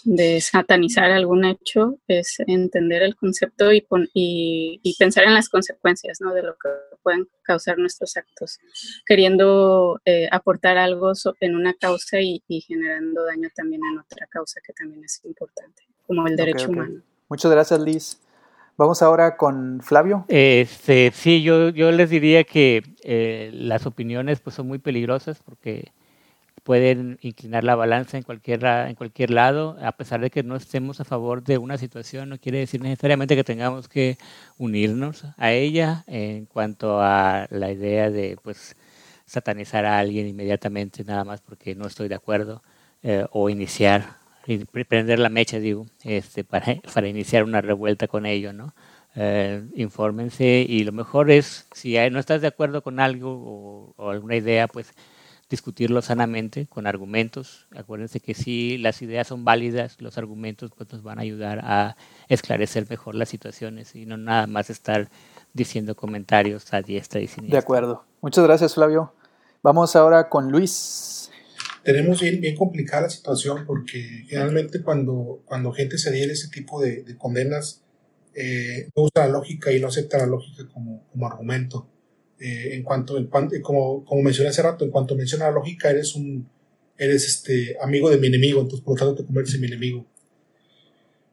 de 0.03 0.41
satanizar 0.41 1.11
algún 1.11 1.45
hecho 1.45 1.97
es 2.07 2.37
entender 2.47 3.03
el 3.03 3.15
concepto 3.15 3.71
y, 3.71 3.85
y, 4.13 4.95
pensar 4.97 5.25
en 5.25 5.33
las 5.33 5.49
consecuencias 5.49 6.21
¿no? 6.21 6.33
de 6.33 6.43
lo 6.43 6.53
que 6.53 6.69
pueden 7.03 7.27
causar 7.43 7.77
nuestros 7.77 8.17
actos, 8.17 8.59
queriendo 9.05 9.99
eh, 10.05 10.27
aportar 10.31 10.77
algo 10.77 11.13
en 11.39 11.55
una 11.55 11.73
causa 11.73 12.19
y, 12.19 12.41
generando 12.61 13.25
daño 13.25 13.49
también 13.55 13.81
en 13.91 13.99
otra 13.99 14.27
causa 14.27 14.61
que 14.65 14.73
también 14.73 15.03
es 15.03 15.21
importante, 15.25 15.83
como 16.05 16.27
el 16.27 16.35
derecho 16.35 16.69
humano. 16.69 17.01
Muchas 17.29 17.51
gracias, 17.51 17.79
Liz. 17.79 18.19
Vamos 18.77 19.01
ahora 19.01 19.37
con 19.37 19.81
Flavio. 19.81 20.25
Este, 20.27 21.11
sí, 21.13 21.43
yo, 21.43 21.69
yo 21.69 21.91
les 21.91 22.09
diría 22.09 22.43
que 22.43 22.83
eh, 23.03 23.51
las 23.53 23.85
opiniones 23.85 24.39
pues, 24.39 24.55
son 24.55 24.67
muy 24.67 24.79
peligrosas 24.79 25.41
porque 25.43 25.91
pueden 26.63 27.17
inclinar 27.21 27.63
la 27.63 27.75
balanza 27.75 28.17
en 28.17 28.23
cualquier, 28.23 28.63
en 28.63 28.95
cualquier 28.95 29.31
lado, 29.31 29.77
a 29.81 29.93
pesar 29.93 30.21
de 30.21 30.29
que 30.29 30.43
no 30.43 30.55
estemos 30.55 30.99
a 30.99 31.05
favor 31.05 31.43
de 31.43 31.57
una 31.57 31.77
situación, 31.77 32.29
no 32.29 32.37
quiere 32.37 32.59
decir 32.59 32.81
necesariamente 32.81 33.35
que 33.35 33.43
tengamos 33.43 33.87
que 33.87 34.17
unirnos 34.57 35.25
a 35.37 35.51
ella 35.51 36.03
en 36.07 36.45
cuanto 36.45 37.01
a 37.01 37.47
la 37.49 37.71
idea 37.71 38.11
de 38.11 38.37
pues 38.43 38.75
satanizar 39.25 39.85
a 39.85 39.97
alguien 39.97 40.27
inmediatamente 40.27 41.03
nada 41.03 41.23
más 41.23 41.41
porque 41.41 41.73
no 41.73 41.87
estoy 41.87 42.09
de 42.09 42.15
acuerdo 42.15 42.61
eh, 43.01 43.25
o 43.31 43.49
iniciar 43.49 44.19
prender 44.87 45.19
la 45.19 45.29
mecha 45.29 45.59
digo 45.59 45.85
este 46.03 46.43
para, 46.43 46.75
para 46.93 47.07
iniciar 47.07 47.43
una 47.45 47.61
revuelta 47.61 48.07
con 48.07 48.25
ello 48.25 48.51
no 48.51 48.73
eh, 49.15 49.63
infórmense 49.75 50.65
y 50.67 50.83
lo 50.83 50.91
mejor 50.91 51.31
es 51.31 51.67
si 51.73 51.95
no 52.09 52.19
estás 52.19 52.41
de 52.41 52.47
acuerdo 52.47 52.81
con 52.81 52.99
algo 52.99 53.93
o 53.95 54.09
alguna 54.09 54.35
idea 54.35 54.67
pues 54.67 54.93
discutirlo 55.51 56.01
sanamente 56.01 56.65
con 56.65 56.87
argumentos. 56.87 57.67
Acuérdense 57.75 58.21
que 58.21 58.33
si 58.33 58.77
las 58.77 59.01
ideas 59.01 59.27
son 59.27 59.43
válidas, 59.43 59.97
los 59.99 60.17
argumentos 60.17 60.71
pues, 60.75 60.91
nos 60.91 61.03
van 61.03 61.19
a 61.19 61.21
ayudar 61.21 61.59
a 61.63 61.97
esclarecer 62.29 62.87
mejor 62.89 63.15
las 63.15 63.29
situaciones 63.29 63.93
y 63.95 64.05
no 64.05 64.17
nada 64.17 64.47
más 64.47 64.69
estar 64.69 65.11
diciendo 65.53 65.95
comentarios 65.95 66.73
a 66.73 66.81
diestra 66.81 67.19
y 67.19 67.27
siniestra. 67.27 67.59
De 67.59 67.63
acuerdo. 67.63 68.05
Muchas 68.21 68.43
gracias, 68.45 68.73
Flavio. 68.73 69.13
Vamos 69.61 69.95
ahora 69.95 70.29
con 70.29 70.49
Luis. 70.51 71.29
tenemos 71.83 72.21
bien, 72.21 72.39
bien 72.39 72.55
complicada 72.55 73.03
la 73.03 73.09
situación 73.09 73.65
porque 73.67 74.25
generalmente 74.27 74.81
cuando, 74.81 75.41
cuando 75.45 75.73
gente 75.73 75.97
se 75.97 76.09
adhiere 76.09 76.31
a 76.31 76.33
ese 76.33 76.47
tipo 76.47 76.81
de, 76.81 77.03
condenas, 77.17 77.83
eh, 78.33 78.89
no 78.95 79.03
usa 79.03 79.27
la 79.27 79.33
lógica 79.33 79.71
y 79.73 79.81
no 79.81 79.87
acepta 79.87 80.17
la 80.17 80.27
lógica 80.27 80.65
como, 80.73 81.05
como 81.11 81.27
argumento. 81.27 81.89
Eh, 82.43 82.75
en 82.75 82.81
cuanto, 82.81 83.17
en 83.17 83.27
como, 83.61 84.03
como 84.03 84.21
mencioné 84.23 84.49
hace 84.49 84.63
rato, 84.63 84.83
en 84.83 84.89
cuanto 84.89 85.15
menciona 85.15 85.45
la 85.45 85.51
lógica, 85.51 85.91
eres 85.91 86.15
un 86.15 86.49
eres 86.97 87.27
este 87.27 87.77
amigo 87.81 88.09
de 88.09 88.17
mi 88.17 88.27
enemigo, 88.27 88.61
entonces 88.61 88.83
por 88.83 88.95
lo 88.99 89.05
tanto 89.05 89.21
te 89.21 89.25
conviertes 89.25 89.53
en 89.55 89.61
mi 89.61 89.67
enemigo. 89.67 90.05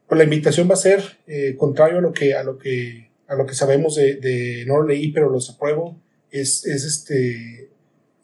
Pues 0.07 0.17
la 0.17 0.23
invitación 0.23 0.69
va 0.69 0.73
a 0.73 0.77
ser 0.77 1.03
eh, 1.27 1.55
contrario 1.57 1.97
a 1.97 2.01
lo 2.01 2.11
que 2.13 2.33
a 2.35 2.43
lo 2.43 2.57
que 2.57 3.09
a 3.27 3.35
lo 3.35 3.45
que 3.45 3.55
sabemos 3.55 3.95
de, 3.95 4.15
de 4.15 4.65
no 4.67 4.77
lo 4.77 4.87
leí 4.87 5.11
pero 5.11 5.29
los 5.29 5.49
apruebo 5.49 5.99
es, 6.31 6.65
es 6.65 6.83
este 6.83 7.69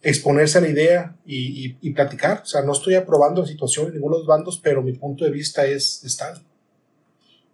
exponerse 0.04 0.60
a 0.60 0.62
la 0.62 0.69
idea 0.69 1.15
y, 1.26 1.78
y, 1.82 1.89
platicar. 1.91 2.41
O 2.43 2.45
sea, 2.45 2.62
no 2.62 2.74
estoy 2.74 2.93
aprobando 2.93 3.41
la 3.41 3.48
situación 3.48 3.88
en 3.88 3.93
ninguno 3.93 4.17
de 4.17 4.19
los 4.19 4.28
bandos, 4.28 4.60
pero 4.63 4.84
mi 4.84 4.93
punto 4.93 5.26
de 5.26 5.32
vista 5.32 5.65
es, 5.65 6.04
es 6.04 6.15
tal. 6.15 6.43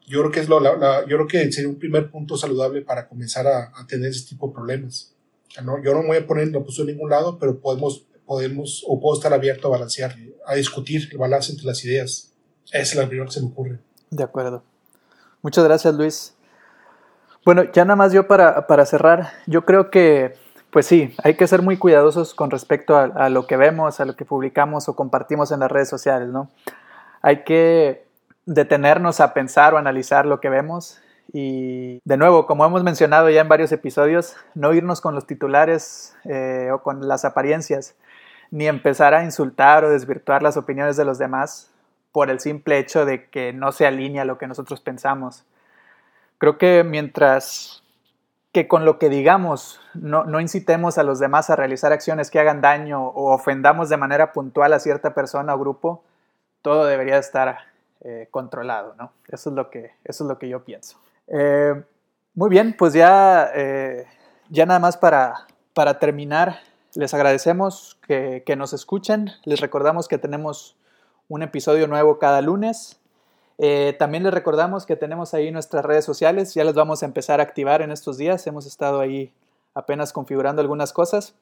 Yo 0.05 0.19
creo 0.19 0.31
que 0.31 0.41
es 0.41 0.49
lo, 0.49 0.59
la, 0.59 1.05
yo 1.07 1.15
creo 1.15 1.27
que 1.27 1.49
sería 1.53 1.69
un 1.69 1.79
primer 1.79 2.11
punto 2.11 2.35
saludable 2.35 2.81
para 2.81 3.07
comenzar 3.07 3.47
a, 3.47 3.71
a 3.73 3.87
tener 3.87 4.09
ese 4.09 4.27
tipo 4.27 4.49
de 4.49 4.53
problemas. 4.53 5.15
No, 5.63 5.81
yo 5.83 5.93
no 5.93 6.01
me 6.01 6.07
voy 6.07 6.17
a 6.17 6.27
poner 6.27 6.47
en 6.47 6.55
oposición 6.55 6.89
en 6.89 6.95
ningún 6.95 7.09
lado, 7.09 7.37
pero 7.39 7.59
podemos, 7.59 8.05
podemos 8.25 8.83
o 8.87 8.99
puedo 8.99 9.15
estar 9.15 9.33
abierto 9.33 9.67
a 9.67 9.71
balancear, 9.71 10.15
a 10.45 10.55
discutir 10.55 11.09
el 11.11 11.17
balance 11.17 11.51
entre 11.51 11.65
las 11.65 11.83
ideas. 11.83 12.33
Esa 12.71 12.81
es 12.81 12.95
la 12.95 13.07
primera 13.07 13.25
que 13.27 13.33
se 13.33 13.41
me 13.41 13.47
ocurre. 13.47 13.79
De 14.09 14.23
acuerdo. 14.23 14.63
Muchas 15.41 15.63
gracias, 15.63 15.93
Luis. 15.95 16.35
Bueno, 17.43 17.63
ya 17.71 17.85
nada 17.85 17.95
más 17.95 18.13
yo 18.13 18.27
para, 18.27 18.67
para 18.67 18.85
cerrar, 18.85 19.31
yo 19.47 19.65
creo 19.65 19.89
que 19.89 20.35
pues 20.71 20.85
sí, 20.85 21.13
hay 21.23 21.35
que 21.35 21.47
ser 21.47 21.61
muy 21.61 21.77
cuidadosos 21.77 22.33
con 22.33 22.49
respecto 22.49 22.95
a, 22.95 23.29
lo 23.29 23.45
que 23.45 23.57
vemos, 23.57 23.99
a 23.99 24.05
lo 24.05 24.15
que 24.15 24.23
publicamos 24.23 24.87
o 24.87 24.95
compartimos 24.95 25.51
en 25.51 25.59
las 25.59 25.69
redes 25.69 25.89
sociales, 25.89 26.29
¿no? 26.29 26.49
Hay 27.21 27.43
que 27.43 28.07
detenernos 28.45 29.19
a 29.19 29.33
pensar 29.33 29.73
o 29.73 29.77
analizar 29.77 30.25
lo 30.25 30.39
que 30.39 30.49
vemos 30.49 30.99
y 31.33 32.01
de 32.03 32.17
nuevo, 32.17 32.45
como 32.45 32.65
hemos 32.65 32.83
mencionado 32.83 33.29
ya 33.29 33.41
en 33.41 33.47
varios 33.47 33.71
episodios, 33.71 34.35
no 34.53 34.73
irnos 34.73 34.99
con 34.99 35.15
los 35.15 35.25
titulares 35.25 36.15
eh, 36.25 36.69
o 36.73 36.81
con 36.81 37.07
las 37.07 37.23
apariencias, 37.23 37.95
ni 38.49 38.67
empezar 38.67 39.13
a 39.13 39.23
insultar 39.23 39.85
o 39.85 39.89
desvirtuar 39.89 40.43
las 40.43 40.57
opiniones 40.57 40.97
de 40.97 41.05
los 41.05 41.17
demás 41.17 41.71
por 42.11 42.29
el 42.29 42.41
simple 42.41 42.79
hecho 42.79 43.05
de 43.05 43.29
que 43.29 43.53
no 43.53 43.71
se 43.71 43.87
alinea 43.87 44.25
lo 44.25 44.37
que 44.37 44.47
nosotros 44.47 44.81
pensamos. 44.81 45.45
Creo 46.37 46.57
que 46.57 46.83
mientras 46.83 47.83
que 48.51 48.67
con 48.67 48.83
lo 48.83 48.99
que 48.99 49.07
digamos 49.07 49.79
no, 49.93 50.25
no, 50.25 50.41
incitemos 50.41 50.97
a 50.97 51.03
los 51.03 51.19
demás 51.19 51.49
a 51.49 51.55
realizar 51.55 51.93
acciones 51.93 52.29
que 52.29 52.39
hagan 52.39 52.59
daño 52.59 53.07
o 53.07 53.33
ofendamos 53.33 53.87
de 53.87 53.95
manera 53.95 54.33
puntual 54.33 54.73
a 54.73 54.79
cierta 54.79 55.13
persona 55.13 55.55
o 55.55 55.59
grupo, 55.59 56.03
todo 56.61 56.85
debería 56.85 57.17
estar 57.17 57.59
eh, 58.01 58.27
controlado, 58.31 58.95
¿no? 58.97 59.13
Eso 59.29 59.51
es 59.51 59.55
lo 59.55 59.69
que, 59.69 59.93
eso 60.03 60.25
es 60.25 60.27
lo 60.27 60.37
que 60.37 60.49
yo 60.49 60.65
pienso. 60.65 60.97
Eh, 61.33 61.81
muy 62.35 62.49
bien, 62.49 62.75
pues 62.77 62.93
ya, 62.93 63.49
eh, 63.55 64.05
ya 64.49 64.65
nada 64.65 64.79
más 64.79 64.97
para, 64.97 65.47
para 65.73 65.97
terminar, 65.97 66.59
les 66.93 67.13
agradecemos 67.13 67.97
que, 68.05 68.43
nos 68.57 68.73
escuchen, 68.73 69.31
les 69.45 69.61
recordamos 69.61 70.07
que 70.07 70.17
tenemos 70.17 70.75
un 71.29 71.41
episodio 71.41 71.87
nuevo 71.87 72.19
cada 72.19 72.41
lunes. 72.41 72.99
Eh, 73.57 73.95
también 73.97 74.23
les 74.23 74.33
recordamos 74.33 74.85
que 74.85 74.97
tenemos 74.97 75.33
ahí 75.33 75.51
nuestras 75.51 75.85
redes 75.85 76.03
sociales, 76.03 76.53
ya 76.53 76.65
las 76.65 76.73
vamos 76.73 77.03
a 77.03 77.05
empezar 77.05 77.39
a 77.39 77.43
activar 77.43 77.81
en 77.81 77.91
estos 77.91 78.17
días, 78.17 78.45
hemos 78.47 78.65
estado 78.65 78.99
ahí 78.99 79.31
apenas 79.73 80.11
configurando 80.11 80.61
algunas 80.61 80.91
cosas, 80.91 81.35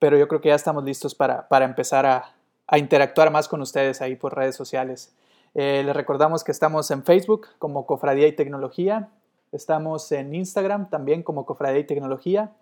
pero 0.00 0.16
yo 0.16 0.26
creo 0.26 0.40
que 0.40 0.48
ya 0.48 0.56
estamos 0.56 0.82
listos 0.82 1.14
para, 1.14 1.46
empezar 1.64 2.06
a, 2.06 2.34
interactuar 2.76 3.30
más 3.30 3.48
con 3.48 3.60
ustedes 3.60 4.00
ahí 4.00 4.16
por 4.16 4.34
redes 4.34 4.56
sociales. 4.56 5.14
Eh, 5.54 5.82
les 5.84 5.94
recordamos 5.94 6.44
que 6.44 6.52
estamos 6.52 6.90
en 6.90 7.04
Facebook 7.04 7.48
como 7.58 7.86
Cofradía 7.86 8.26
y 8.26 8.32
Tecnología, 8.32 9.10
estamos 9.52 10.10
en 10.12 10.34
Instagram 10.34 10.88
también 10.88 11.22
como 11.22 11.44
Cofradía 11.44 11.80
y 11.80 11.86
Tecnología, 11.86 12.52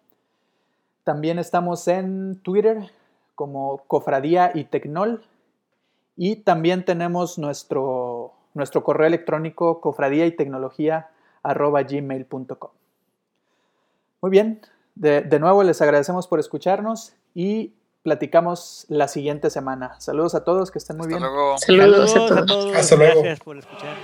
también 1.04 1.38
estamos 1.38 1.86
en 1.88 2.40
Twitter 2.42 2.90
como 3.34 3.78
Cofradía 3.86 4.52
y 4.54 4.64
Tecnol. 4.64 5.24
Y 6.16 6.36
también 6.36 6.84
tenemos 6.84 7.38
nuestro 7.38 8.34
nuestro 8.54 8.82
correo 8.82 9.06
electrónico 9.06 9.80
cofradía 9.80 10.26
y 10.26 10.32
tecnología 10.32 11.10
gmail.com. 11.42 12.70
Muy 14.20 14.30
bien, 14.30 14.60
de, 14.94 15.22
de, 15.22 15.40
nuevo 15.40 15.62
les 15.62 15.80
agradecemos 15.80 16.26
por 16.26 16.40
escucharnos 16.40 17.14
y 17.34 17.72
platicamos 18.02 18.86
la 18.88 19.08
siguiente 19.08 19.50
semana. 19.50 20.00
Saludos 20.00 20.34
a 20.34 20.44
todos, 20.44 20.70
que 20.70 20.78
estén 20.78 20.96
muy 20.96 21.08
bien. 21.08 21.20
Saludos, 21.58 22.16
a 22.16 22.46
todos. 22.46 22.74
Hasta 22.74 22.96
luego. 22.96 23.22
Gracias 23.22 23.40
por 23.40 23.58
escuchar. 23.58 23.96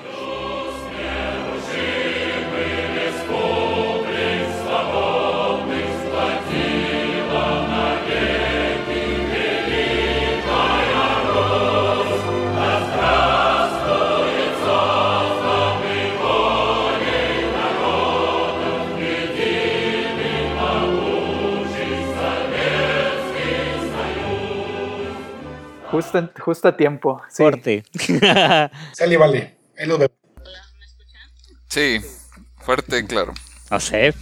Justo, 26.03 26.69
a 26.69 26.77
tiempo. 26.77 27.23
Sí. 27.29 27.43
Fuerte. 27.43 27.85
Sale, 28.93 29.17
vale. 29.17 29.57
Ahí 29.79 29.87
lo 29.87 29.99
vemos. 29.99 30.17
Sí, 31.69 32.01
fuerte 32.59 32.99
y 32.99 33.05
claro. 33.05 33.35
No 33.71 33.81
sé. 33.81 34.15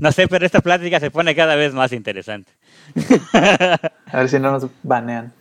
No 0.00 0.12
sé, 0.12 0.28
pero 0.28 0.46
esta 0.46 0.60
plática 0.60 0.98
se 0.98 1.10
pone 1.10 1.34
cada 1.34 1.54
vez 1.56 1.74
más 1.74 1.92
interesante. 1.92 2.52
A 4.06 4.16
ver 4.16 4.28
si 4.28 4.38
no 4.38 4.50
nos 4.50 4.66
banean. 4.82 5.32